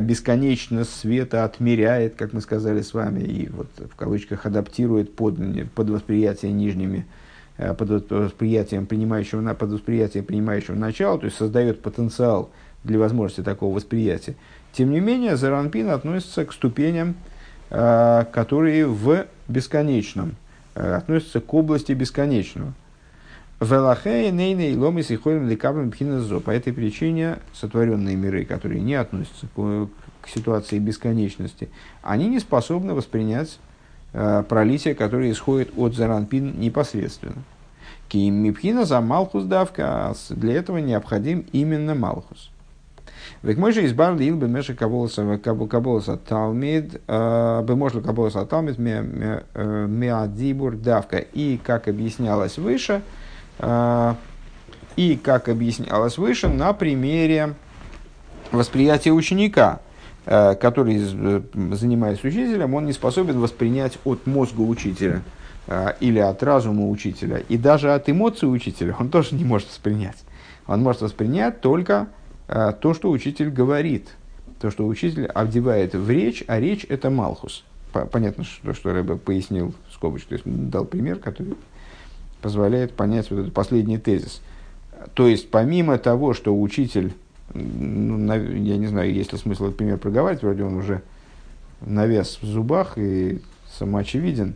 бесконечно 0.00 0.84
света 0.84 1.44
отмеряет, 1.44 2.14
как 2.14 2.32
мы 2.32 2.40
сказали 2.40 2.80
с 2.80 2.94
вами, 2.94 3.20
и 3.20 3.48
вот 3.48 3.68
в 3.78 3.94
кавычках 3.96 4.46
адаптирует 4.46 5.14
под, 5.14 5.36
под 5.74 5.90
восприятие 5.90 6.52
нижними, 6.52 7.06
а, 7.58 7.74
под 7.74 8.10
восприятием 8.10 8.86
принимающего, 8.86 9.54
под 9.54 9.70
восприятием 9.70 10.24
принимающего 10.24 10.74
начала, 10.74 11.18
то 11.18 11.26
есть 11.26 11.36
создает 11.36 11.82
потенциал 11.82 12.50
для 12.82 12.98
возможности 12.98 13.42
такого 13.42 13.74
восприятия. 13.74 14.36
Тем 14.72 14.90
не 14.90 15.00
менее, 15.00 15.36
Заранпин 15.36 15.90
относится 15.90 16.44
к 16.44 16.52
ступеням 16.52 17.14
Э, 17.76 18.24
которые 18.30 18.86
в 18.86 19.26
бесконечном, 19.48 20.36
э, 20.76 20.94
относятся 20.94 21.40
к 21.40 21.54
области 21.54 21.90
бесконечного. 21.90 22.72
Велахей 23.60 24.30
нейней 24.30 24.76
ломис 24.76 25.10
и 25.10 25.16
ходим 25.16 25.48
лекаблем 25.48 25.90
пхиназо. 25.90 26.40
По 26.40 26.50
этой 26.50 26.72
причине 26.72 27.38
сотворенные 27.52 28.16
миры, 28.16 28.44
которые 28.44 28.80
не 28.80 28.94
относятся 28.94 29.46
к, 29.54 29.88
к 30.22 30.28
ситуации 30.28 30.78
бесконечности, 30.78 31.68
они 32.02 32.28
не 32.28 32.40
способны 32.40 32.94
воспринять 32.94 33.60
э, 34.12 34.42
пролитие, 34.48 34.94
которое 34.94 35.30
исходит 35.30 35.70
от 35.76 35.94
заранпин 35.94 36.58
непосредственно. 36.58 37.42
Кимипхина 38.08 38.84
за 38.84 39.00
Малхус 39.00 39.44
давка, 39.44 40.10
а 40.10 40.14
для 40.30 40.54
этого 40.54 40.78
необходим 40.78 41.46
именно 41.52 41.94
Малхус. 41.94 42.50
Век 43.42 43.56
мой 43.56 43.72
же 43.72 43.86
избар 43.86 44.16
лил 44.16 44.36
бы 44.36 44.48
меша 44.48 44.74
каболоса 44.74 45.38
каболоса 45.38 46.16
талмид, 46.16 47.00
э, 47.06 47.66
можно 47.68 48.02
каболоса 48.02 48.44
талмид 48.46 48.78
меадибур 48.78 50.76
давка. 50.76 51.18
И 51.18 51.58
как 51.62 51.88
объяснялось 51.88 52.58
выше, 52.58 52.94
э, 52.94 53.00
и 53.60 55.16
как 55.16 55.48
объяснялось 55.48 56.18
выше 56.18 56.48
на 56.48 56.72
примере 56.72 57.54
восприятия 58.52 59.10
ученика, 59.10 59.80
э, 60.26 60.54
который, 60.54 60.98
занимаясь 60.98 62.22
учителем, 62.22 62.74
он 62.74 62.86
не 62.86 62.92
способен 62.92 63.40
воспринять 63.40 63.98
от 64.04 64.26
мозга 64.26 64.60
учителя 64.60 65.22
или 65.98 66.18
от 66.18 66.42
разума 66.42 66.90
учителя, 66.90 67.38
и 67.48 67.56
даже 67.56 67.94
от 67.94 68.10
эмоций 68.10 68.52
учителя 68.52 68.94
он 69.00 69.08
тоже 69.10 69.34
не 69.34 69.44
может 69.44 69.68
воспринять. 69.68 70.18
Он 70.66 70.82
может 70.82 71.00
воспринять 71.00 71.60
только 71.62 72.08
а, 72.48 72.72
то, 72.72 72.94
что 72.94 73.10
учитель 73.10 73.50
говорит, 73.50 74.08
то, 74.60 74.70
что 74.70 74.86
учитель 74.86 75.26
обдевает 75.26 75.94
в 75.94 76.08
речь, 76.10 76.44
а 76.46 76.60
речь 76.60 76.86
это 76.88 77.10
Малхус. 77.10 77.64
Понятно, 78.10 78.44
что, 78.44 78.74
что 78.74 78.92
Рэбе 78.92 79.16
пояснил 79.16 79.74
в 79.88 79.94
скобочку, 79.94 80.30
то 80.30 80.34
есть 80.34 80.44
дал 80.44 80.84
пример, 80.84 81.18
который 81.18 81.54
позволяет 82.44 82.92
понять 82.92 83.30
вот 83.30 83.40
этот 83.40 83.52
последний 83.52 83.98
тезис. 83.98 84.40
То 85.14 85.26
есть, 85.26 85.50
помимо 85.50 85.98
того, 85.98 86.34
что 86.34 86.58
учитель, 86.58 87.12
ну, 87.52 88.32
я 88.32 88.76
не 88.76 88.86
знаю, 88.86 89.12
есть 89.12 89.32
ли 89.32 89.38
смысл 89.38 89.64
этот 89.64 89.78
пример 89.78 89.98
проговаривать, 89.98 90.42
вроде 90.42 90.62
он 90.62 90.76
уже 90.76 91.02
навяз 91.80 92.38
в 92.40 92.46
зубах 92.46 92.96
и 92.96 93.40
самоочевиден, 93.78 94.54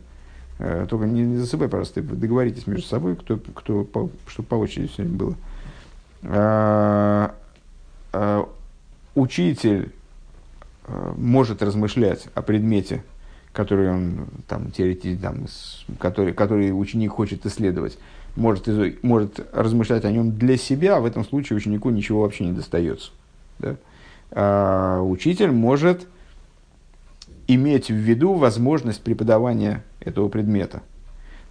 э, 0.58 0.86
только 0.88 1.06
не, 1.06 1.22
не 1.22 1.36
засыпай, 1.38 1.68
пожалуйста, 1.68 2.02
договоритесь 2.02 2.66
между 2.66 2.86
собой, 2.86 3.16
кто, 3.16 3.38
кто, 3.38 3.84
по, 3.84 4.10
чтобы 4.26 4.48
по 4.48 4.54
очереди 4.54 4.88
все 4.88 5.02
было. 5.02 5.34
А, 6.22 7.34
Э, 8.12 8.44
учитель 9.14 9.92
э, 10.86 11.12
может 11.16 11.62
размышлять 11.62 12.26
о 12.34 12.42
предмете, 12.42 13.04
который 13.58 13.90
он 13.90 14.28
там, 14.46 14.70
теоретически, 14.70 15.20
там, 15.20 15.46
который, 15.98 16.32
который 16.32 16.70
ученик 16.70 17.10
хочет 17.10 17.44
исследовать, 17.44 17.98
может, 18.36 18.68
может 19.02 19.44
размышлять 19.52 20.04
о 20.04 20.12
нем 20.12 20.38
для 20.38 20.56
себя, 20.56 20.98
а 20.98 21.00
в 21.00 21.06
этом 21.06 21.24
случае 21.24 21.56
ученику 21.56 21.90
ничего 21.90 22.22
вообще 22.22 22.44
не 22.44 22.52
достается. 22.52 23.10
Да? 23.58 23.74
А, 24.30 25.02
учитель 25.02 25.50
может 25.50 26.06
иметь 27.48 27.88
в 27.88 27.94
виду 27.94 28.34
возможность 28.34 29.02
преподавания 29.02 29.82
этого 29.98 30.28
предмета. 30.28 30.82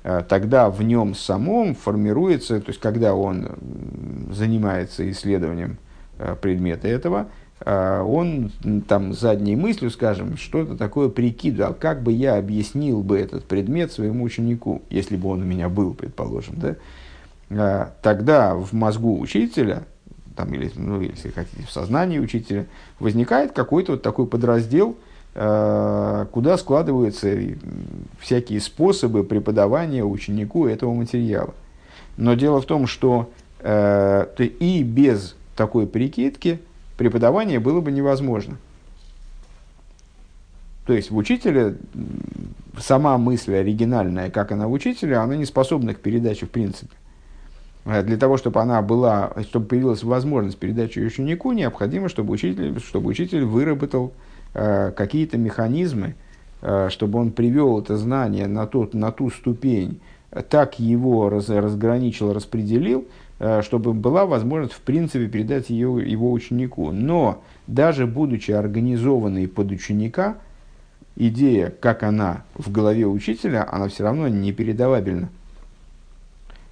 А, 0.06 0.24
тогда 0.24 0.70
в 0.70 0.82
нем 0.84 1.14
самом 1.14 1.76
формируется, 1.76 2.62
то 2.62 2.70
есть 2.70 2.80
когда 2.80 3.16
он 3.16 3.50
занимается 4.32 5.12
исследованием 5.12 5.78
а, 6.20 6.38
предмета 6.38 6.88
этого, 6.88 7.28
он 7.66 8.52
там 8.88 9.14
задней 9.14 9.56
мыслью, 9.56 9.90
скажем, 9.90 10.38
что-то 10.38 10.78
такое 10.78 11.10
прикидывал, 11.10 11.74
как 11.74 12.04
бы 12.04 12.12
я 12.12 12.38
объяснил 12.38 13.02
бы 13.02 13.18
этот 13.18 13.46
предмет 13.46 13.92
своему 13.92 14.24
ученику, 14.24 14.84
если 14.90 15.18
бы 15.18 15.30
он 15.30 15.42
у 15.42 15.46
меня 15.46 15.68
был, 15.68 15.94
предположим, 15.94 16.56
да, 16.58 16.76
а, 17.50 17.94
тогда 18.02 18.54
в 18.54 18.74
мозгу 18.74 19.20
учителя, 19.20 19.84
там, 20.36 20.54
или, 20.54 20.72
ну, 20.76 21.02
если 21.02 21.30
хотите, 21.30 21.64
в 21.64 21.72
сознании 21.72 22.20
учителя, 22.20 22.68
возникает 23.00 23.54
какой-то 23.54 23.94
вот 23.94 24.04
такой 24.04 24.28
подраздел, 24.28 24.96
а, 25.34 26.26
куда 26.28 26.58
складываются 26.58 27.36
всякие 28.20 28.62
способы 28.62 29.24
преподавания 29.24 30.04
ученику 30.04 30.68
этого 30.68 30.94
материала. 30.94 31.56
Но 32.18 32.36
дело 32.36 32.62
в 32.62 32.66
том, 32.66 32.88
что 32.88 33.32
и 33.64 34.84
без 34.84 35.36
такой 35.56 35.88
прикидки– 35.88 36.60
преподавание 36.98 37.60
было 37.60 37.80
бы 37.80 37.92
невозможно. 37.92 38.58
То 40.86 40.94
есть 40.94 41.12
в 41.12 41.18
учителе 41.18 41.76
сама 42.80 43.18
мысль 43.18 43.56
оригинальная, 43.56 44.30
как 44.30 44.52
она 44.52 44.68
в 44.68 44.72
учителе, 44.72 45.18
она 45.18 45.36
не 45.36 45.46
способна 45.46 45.94
к 45.94 46.00
передаче 46.00 46.46
в 46.46 46.50
принципе. 46.50 46.96
А 47.86 48.04
для 48.04 48.18
того, 48.18 48.38
чтобы 48.38 48.62
она 48.62 48.82
была, 48.82 49.34
чтобы 49.50 49.68
появилась 49.68 50.04
возможность 50.04 50.58
передачи 50.58 51.00
ученику, 51.00 51.52
необходимо, 51.52 52.10
чтобы 52.10 52.34
учитель, 52.34 52.80
чтобы 52.80 53.10
учитель 53.10 53.46
выработал 53.46 54.14
э, 54.54 54.92
какие-то 54.92 55.38
механизмы, 55.38 56.16
э, 56.62 56.90
чтобы 56.90 57.20
он 57.20 57.32
привел 57.32 57.80
это 57.80 57.98
знание 57.98 58.48
на, 58.48 58.66
тот, 58.66 58.94
на 58.94 59.12
ту 59.12 59.30
ступень, 59.30 60.00
так 60.50 60.80
его 60.80 61.30
раз, 61.30 61.50
разграничил, 61.50 62.34
распределил, 62.34 63.02
Э, 63.02 63.27
чтобы 63.40 63.94
была 63.94 64.26
возможность, 64.26 64.74
в 64.74 64.82
принципе, 64.82 65.28
передать 65.28 65.70
ее 65.70 66.04
его 66.10 66.32
ученику. 66.32 66.92
Но 66.92 67.44
даже 67.68 68.08
будучи 68.08 68.52
организованной 68.52 69.48
под 69.48 69.72
ученика, 69.72 70.38
идея, 71.16 71.74
как 71.80 72.04
она 72.04 72.44
в 72.56 72.72
голове 72.72 73.06
учителя, 73.06 73.68
она 73.70 73.88
все 73.90 74.04
равно 74.04 74.28
не 74.28 74.54
передавабельна. 74.54 75.30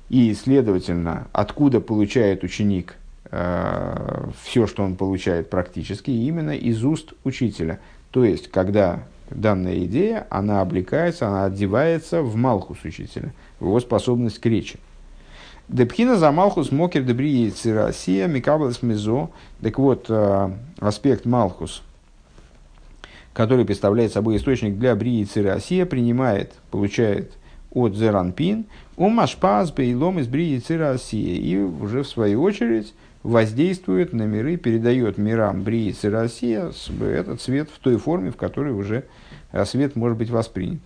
И, 0.10 0.34
следовательно, 0.34 1.28
откуда 1.34 1.82
получает 1.82 2.44
ученик 2.44 2.96
э, 3.32 4.30
все, 4.44 4.68
что 4.68 4.84
он 4.84 4.96
получает 4.96 5.50
практически, 5.50 6.12
именно 6.12 6.56
из 6.56 6.84
уст 6.84 7.14
учителя. 7.24 7.80
То 8.12 8.24
есть, 8.24 8.50
когда 8.50 9.04
данная 9.32 9.84
идея, 9.86 10.28
она 10.30 10.62
облекается, 10.62 11.28
она 11.28 11.46
одевается 11.46 12.22
в 12.22 12.36
малхус 12.36 12.84
учителя, 12.84 13.34
в 13.60 13.66
его 13.66 13.80
способность 13.80 14.40
к 14.40 14.46
речи. 14.46 14.78
Депхина 15.68 16.16
за 16.16 16.32
Малхус 16.32 16.72
Мокер 16.72 17.02
Дебри 17.02 17.52
Россия 17.66 18.28
Микаблес 18.28 18.84
Мизо. 18.84 19.30
Так 19.62 19.80
вот, 19.80 20.06
э, 20.10 20.52
аспект 20.80 21.26
Малхус, 21.26 21.82
который 23.34 23.66
представляет 23.66 24.14
собой 24.14 24.38
источник 24.38 24.78
для 24.78 24.96
Брии 24.96 25.28
Россия, 25.42 25.88
принимает, 25.88 26.54
получает 26.70 27.32
от 27.72 27.96
Зеранпин, 27.96 28.66
у 28.96 29.10
Машпас 29.10 29.72
Бейлом 29.72 30.20
из 30.20 30.28
Брии 30.28 30.62
Россия. 30.72 31.36
И 31.36 31.58
уже 31.58 32.04
в 32.04 32.08
свою 32.08 32.44
очередь 32.44 32.94
воздействует 33.24 34.14
на 34.14 34.24
миры, 34.24 34.58
передает 34.58 35.18
мирам 35.18 35.64
Брии 35.64 35.96
Россия 36.04 36.72
этот 37.02 37.42
свет 37.42 37.70
в 37.76 37.80
той 37.80 37.98
форме, 37.98 38.30
в 38.30 38.38
которой 38.38 38.72
уже 38.72 39.06
свет 39.66 39.96
может 39.96 40.20
быть 40.20 40.30
воспринят. 40.30 40.80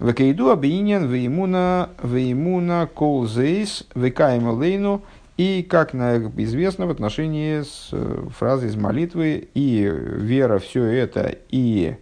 Векейду 0.00 0.50
абииньян 0.50 1.06
веймуна 1.06 1.90
веймуна 2.02 2.88
колзейс 2.92 3.84
векаем 3.94 4.48
лейну 4.58 5.02
и, 5.36 5.62
как 5.62 5.94
известно 5.94 6.86
в 6.86 6.90
отношении 6.90 7.60
с 7.60 7.90
э, 7.92 8.26
фразой 8.36 8.68
из 8.70 8.76
молитвы, 8.76 9.48
и 9.52 9.90
вера 9.90 10.58
все 10.58 10.84
это 10.84 11.36
и 11.50 11.96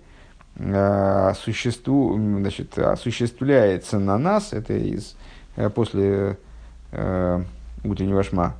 э, 0.57 1.32
существу, 1.42 2.14
значит, 2.16 2.78
осуществляется 2.78 3.99
на 3.99 4.16
нас, 4.16 4.53
это 4.53 4.74
из, 4.74 5.16
э, 5.57 5.68
после 5.68 6.36
э, 6.92 7.42
утреннего 7.82 8.22
шма, 8.22 8.55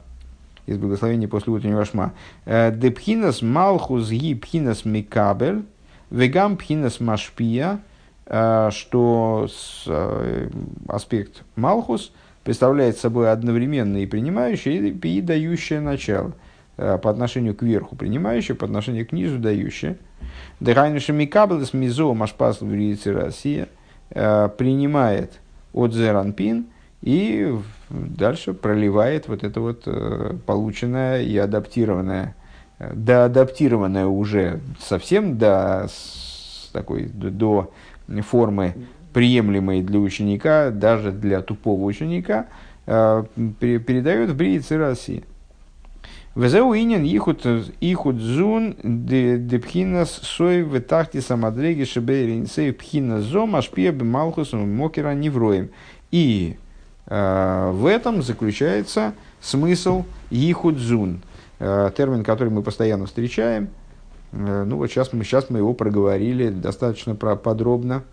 из 0.66 0.78
благословения 0.78 1.28
после 1.28 1.53
утреннего 1.53 1.84
шма. 1.84 2.12
«Э, 2.45 2.72
Депхинас 2.72 3.41
малхус 3.43 4.11
ги 4.11 4.34
пхинас 4.34 4.84
микабель, 4.84 5.62
вегам 6.11 6.57
пхинас 6.57 6.99
машпия, 6.99 7.80
что 8.29 9.49
э, 9.87 10.51
аспект 10.87 11.45
Малхус 11.57 12.12
представляет 12.45 12.99
собой 12.99 13.33
одновременно 13.33 13.97
и 13.97 14.07
принимающее, 14.07 14.91
и 14.91 15.20
дающее 15.22 15.81
начало 15.81 16.33
э, 16.76 16.99
по 16.99 17.09
отношению 17.09 17.55
к 17.55 17.62
верху 17.62 17.97
принимающее, 17.97 18.55
по 18.55 18.66
отношению 18.66 19.07
к 19.07 19.12
низу 19.12 19.39
дающее. 19.39 19.97
Дыхайнуша 20.61 21.14
Микаблес 21.14 21.72
Мизо 21.72 22.12
Машпас 22.12 22.61
Россия 22.61 23.68
принимает 24.11 25.41
от 25.72 25.95
Зеранпин 25.95 26.66
и 27.01 27.55
дальше 27.89 28.53
проливает 28.53 29.29
вот 29.29 29.45
это 29.45 29.61
вот 29.61 29.87
полученное 30.45 31.22
и 31.22 31.37
адаптированное, 31.37 32.35
доадаптированное 32.79 34.07
уже 34.07 34.61
совсем 34.81 35.39
до 35.39 35.89
такой 36.72 37.05
до 37.05 37.70
формы, 38.22 38.74
приемлемые 39.12 39.82
для 39.82 40.00
ученика, 40.00 40.70
даже 40.70 41.12
для 41.12 41.40
тупого 41.42 41.84
ученика, 41.84 42.46
э, 42.86 43.24
передает 43.59 44.30
в 44.30 44.36
Бриице 44.36 44.76
России. 44.76 45.24
Везеу 46.34 46.72
инин 46.72 47.04
ихуд 47.04 47.44
ихуд 47.80 48.20
зун 48.20 48.76
депхинас 48.84 50.20
сой 50.22 50.62
в 50.62 50.80
тахте 50.80 51.20
самадреги 51.20 51.84
шебейрин 51.84 52.46
сей 52.46 52.72
пхинас 52.72 53.24
зом 53.24 53.56
ашпия 53.56 53.90
бемалхусом 53.90 54.72
мокера 54.72 55.14
невроем. 55.14 55.70
И 56.12 56.56
э, 57.06 57.70
в 57.74 57.86
этом 57.86 58.22
заключается 58.22 59.14
смысл 59.40 60.04
ихудзун, 60.30 61.22
э, 61.59 61.90
термин, 61.96 62.22
который 62.22 62.50
мы 62.50 62.62
постоянно 62.62 63.06
встречаем, 63.06 63.70
ну 64.33 64.76
вот 64.76 64.89
сейчас 64.89 65.12
мы, 65.12 65.24
сейчас 65.24 65.51
мы 65.51 65.59
его 65.59 65.74
проговорили 65.74 66.51
достаточно 66.51 67.14
про, 67.14 67.37
подробно. 67.37 68.05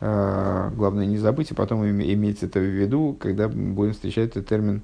Э, 0.00 0.70
главное 0.74 1.06
не 1.06 1.18
забыть, 1.18 1.52
а 1.52 1.54
потом 1.54 1.84
иметь 1.86 2.42
это 2.42 2.58
в 2.58 2.64
виду, 2.64 3.16
когда 3.18 3.48
будем 3.48 3.92
встречать 3.92 4.30
этот 4.30 4.48
термин 4.48 4.82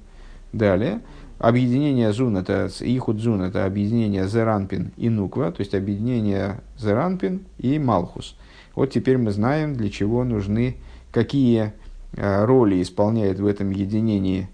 далее. 0.53 1.01
Объединение 1.39 2.13
зун, 2.13 2.37
это 2.37 2.69
ихуд 2.79 3.19
зун, 3.19 3.41
это 3.41 3.65
объединение 3.65 4.27
зеранпин 4.27 4.91
и 4.97 5.09
нуква, 5.09 5.51
то 5.51 5.61
есть 5.61 5.75
объединение 5.75 6.61
зеранпин 6.77 7.41
и 7.59 7.77
малхус. 7.77 8.35
Вот 8.75 8.91
теперь 8.91 9.17
мы 9.17 9.31
знаем, 9.31 9.75
для 9.75 9.89
чего 9.89 10.23
нужны, 10.23 10.77
какие 11.11 11.73
э, 12.13 12.45
роли 12.45 12.81
исполняет 12.81 13.39
в 13.39 13.45
этом 13.45 13.71
единении 13.71 14.49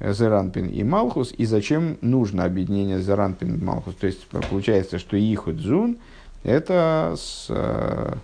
Зеранпин 0.00 0.66
и 0.66 0.82
Малхус, 0.84 1.32
и 1.36 1.44
зачем 1.44 1.98
нужно 2.00 2.44
объединение 2.44 3.00
Зеранпин 3.00 3.56
и 3.56 3.64
Малхус. 3.64 3.94
То 3.94 4.06
есть 4.06 4.26
получается, 4.26 4.98
что 4.98 5.16
Ихуд 5.16 5.56
Зун– 5.56 5.98
это 6.44 7.14
с, 7.16 7.46
э, 7.48 8.14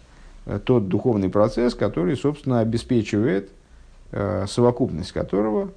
тот 0.65 0.89
духовный 0.89 1.29
процесс, 1.29 1.75
который, 1.75 2.17
собственно, 2.17 2.61
обеспечивает, 2.61 3.51
э, 4.13 4.47
совокупность 4.49 5.13
которого 5.13 5.73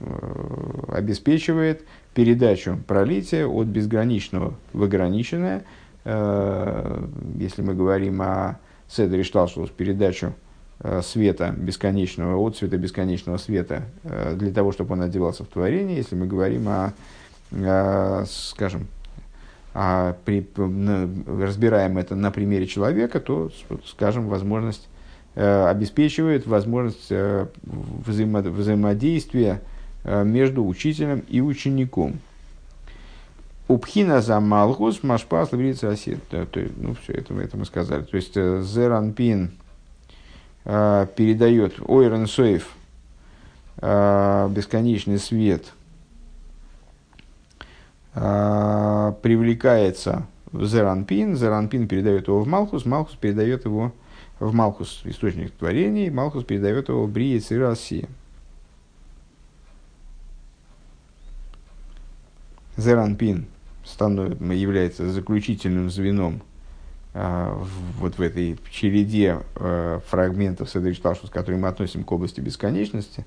э, 0.00 0.84
обеспечивает 0.88 1.82
передачу 2.14 2.78
пролития 2.86 3.46
от 3.46 3.66
безграничного 3.66 4.54
в 4.72 4.82
ограниченное. 4.82 5.64
Э, 6.04 7.06
если 7.38 7.62
мы 7.62 7.74
говорим 7.74 8.20
о 8.20 8.58
Седре 8.88 9.22
Шталшус, 9.22 9.70
передачу 9.70 10.34
Э, 10.34 10.47
света 11.02 11.54
бесконечного, 11.56 12.36
от 12.36 12.56
света 12.56 12.76
бесконечного 12.78 13.38
света, 13.38 13.82
э, 14.04 14.34
для 14.36 14.52
того, 14.52 14.72
чтобы 14.72 14.92
он 14.92 15.02
одевался 15.02 15.44
в 15.44 15.48
творение, 15.48 15.96
если 15.96 16.14
мы 16.14 16.26
говорим 16.26 16.68
о, 16.68 18.24
скажем, 18.26 18.86
о, 19.74 20.14
при, 20.24 20.46
разбираем 20.56 21.98
это 21.98 22.14
на 22.14 22.30
примере 22.30 22.66
человека, 22.66 23.20
то, 23.20 23.50
скажем, 23.86 24.28
возможность 24.28 24.88
э, 25.34 25.66
обеспечивает 25.66 26.46
возможность 26.46 27.10
взаимо, 28.06 28.40
взаимодействия 28.40 29.60
между 30.04 30.64
учителем 30.64 31.24
и 31.28 31.40
учеником. 31.40 32.20
Упхина 33.68 34.22
за 34.22 34.40
Малхус, 34.40 35.02
Машпас, 35.02 35.52
Лаврица, 35.52 35.90
Асир. 35.90 36.18
Ну, 36.76 36.94
все 37.02 37.12
это, 37.12 37.34
это 37.34 37.56
мы 37.58 37.66
сказали. 37.66 38.02
То 38.02 38.16
есть, 38.16 38.34
Зеранпин, 38.34 39.46
э, 39.46 39.67
передает 40.68 41.80
Ойрен 41.80 42.26
Соев, 42.26 42.68
э, 43.78 44.48
бесконечный 44.50 45.18
свет, 45.18 45.72
э, 48.14 49.12
привлекается 49.22 50.26
в 50.52 50.66
Зеранпин, 50.66 51.36
Зеранпин 51.36 51.88
передает 51.88 52.28
его 52.28 52.42
в 52.42 52.46
Малхус, 52.46 52.84
Малхус 52.84 53.16
передает 53.16 53.64
его 53.64 53.92
в 54.40 54.52
Малхус, 54.52 55.00
источник 55.04 55.52
творений, 55.52 56.10
Малхус 56.10 56.44
передает 56.44 56.88
его 56.88 57.06
в 57.06 57.10
Бриец 57.10 57.50
и 57.50 57.56
Россия. 57.56 58.08
Зеранпин 62.76 63.46
становится, 63.84 64.44
является 64.44 65.10
заключительным 65.10 65.90
звеном 65.90 66.42
э, 66.42 66.47
вот 67.20 68.18
в 68.18 68.22
этой 68.22 68.58
череде 68.70 69.40
э, 69.56 70.00
фрагментов 70.08 70.70
Седричталшус, 70.70 71.30
которые 71.30 71.60
мы 71.60 71.68
относим 71.68 72.04
к 72.04 72.12
области 72.12 72.40
бесконечности, 72.40 73.24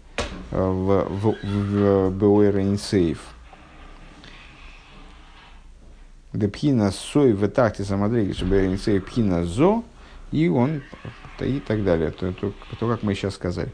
э, 0.52 0.62
в, 0.62 1.08
в, 1.10 1.36
в 1.44 2.12
Беуэр 2.12 2.60
Инсейф. 2.60 3.20
Депхина 6.32 6.92
сой 6.92 7.34
в 7.34 7.46
такте 7.50 7.84
самодрейги, 7.84 8.32
чтобы 8.32 8.66
Инсейф 8.66 9.06
пхина 9.06 9.44
зо, 9.44 9.84
и 10.32 10.48
он 10.48 10.84
и 11.42 11.60
так 11.60 11.84
далее. 11.84 12.12
То, 12.12 12.32
то, 12.32 12.54
то 12.80 12.88
как 12.88 13.04
мы 13.04 13.14
сейчас 13.16 13.36
сказали. 13.36 13.72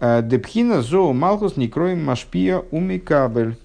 Депхина 0.00 0.80
зо 0.80 1.12
малхус 1.12 1.56
не 1.56 1.68
кроем 1.68 2.02
машпия 2.02 2.62
умикабель 2.70 3.56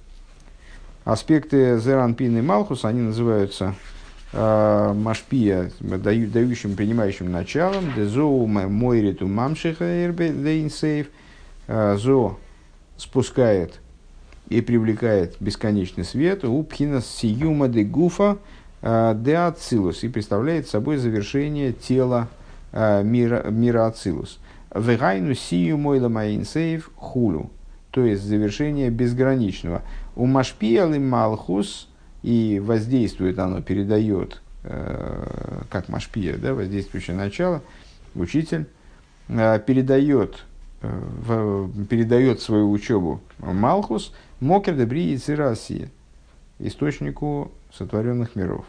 аспекты 1.06 1.80
Зеранпин 1.80 2.38
и 2.38 2.42
Малхус, 2.42 2.86
они 2.86 3.02
называются 3.02 3.74
э, 3.74 3.99
Машпия, 4.32 5.72
даю, 5.80 6.30
дающим, 6.30 6.76
принимающим 6.76 7.32
началом, 7.32 7.94
Дезоу 7.96 8.46
Мойриту 8.46 9.28
Мамшиха 9.28 9.86
Дейнсейв, 9.86 11.08
э, 11.68 11.98
Зо 11.98 12.38
спускает 12.98 13.80
и 14.50 14.62
привлекает 14.62 15.36
бесконечный 15.40 16.04
свет, 16.04 16.44
у 16.44 16.62
Пхина 16.64 17.02
Сиюма 17.02 17.68
де 17.68 17.84
Гуфа 17.84 18.38
э, 18.82 19.14
де 19.16 19.36
Ацилус, 19.36 20.04
и 20.04 20.10
представляет 20.10 20.68
собой 20.68 20.98
завершение 20.98 21.74
тела 21.74 22.28
э, 22.72 23.04
мира, 23.04 23.46
мира 23.50 23.88
Ацилус. 23.88 24.40
Вегайну 24.74 25.34
Сию 25.34 25.78
Мойла 25.78 26.10
Майнсейв 26.10 26.92
Хулю, 26.96 27.50
то 27.92 28.06
есть 28.06 28.22
завершение 28.22 28.92
безграничного. 28.92 29.82
У 30.16 30.28
Машпиал 30.28 30.94
и 30.94 31.00
Малхус, 31.00 31.89
и 32.24 32.60
воздействует 32.60 33.40
оно, 33.40 33.62
передает, 33.62 34.42
э, 34.64 35.64
как 35.70 35.90
Машпия, 35.90 36.38
да, 36.38 36.54
воздействующее 36.54 37.16
начало, 37.16 37.62
учитель, 38.16 38.66
э, 39.28 39.60
передает, 39.66 40.46
э, 40.82 40.90
в, 40.90 41.86
передает 41.86 42.42
свою 42.42 42.72
учебу 42.72 43.22
Малхус, 43.40 44.14
Мокер 44.40 44.76
Дебри 44.76 45.14
и 45.14 45.34
Россия, 45.34 45.90
источнику 46.60 47.52
сотворенных 47.74 48.36
миров. 48.36 48.66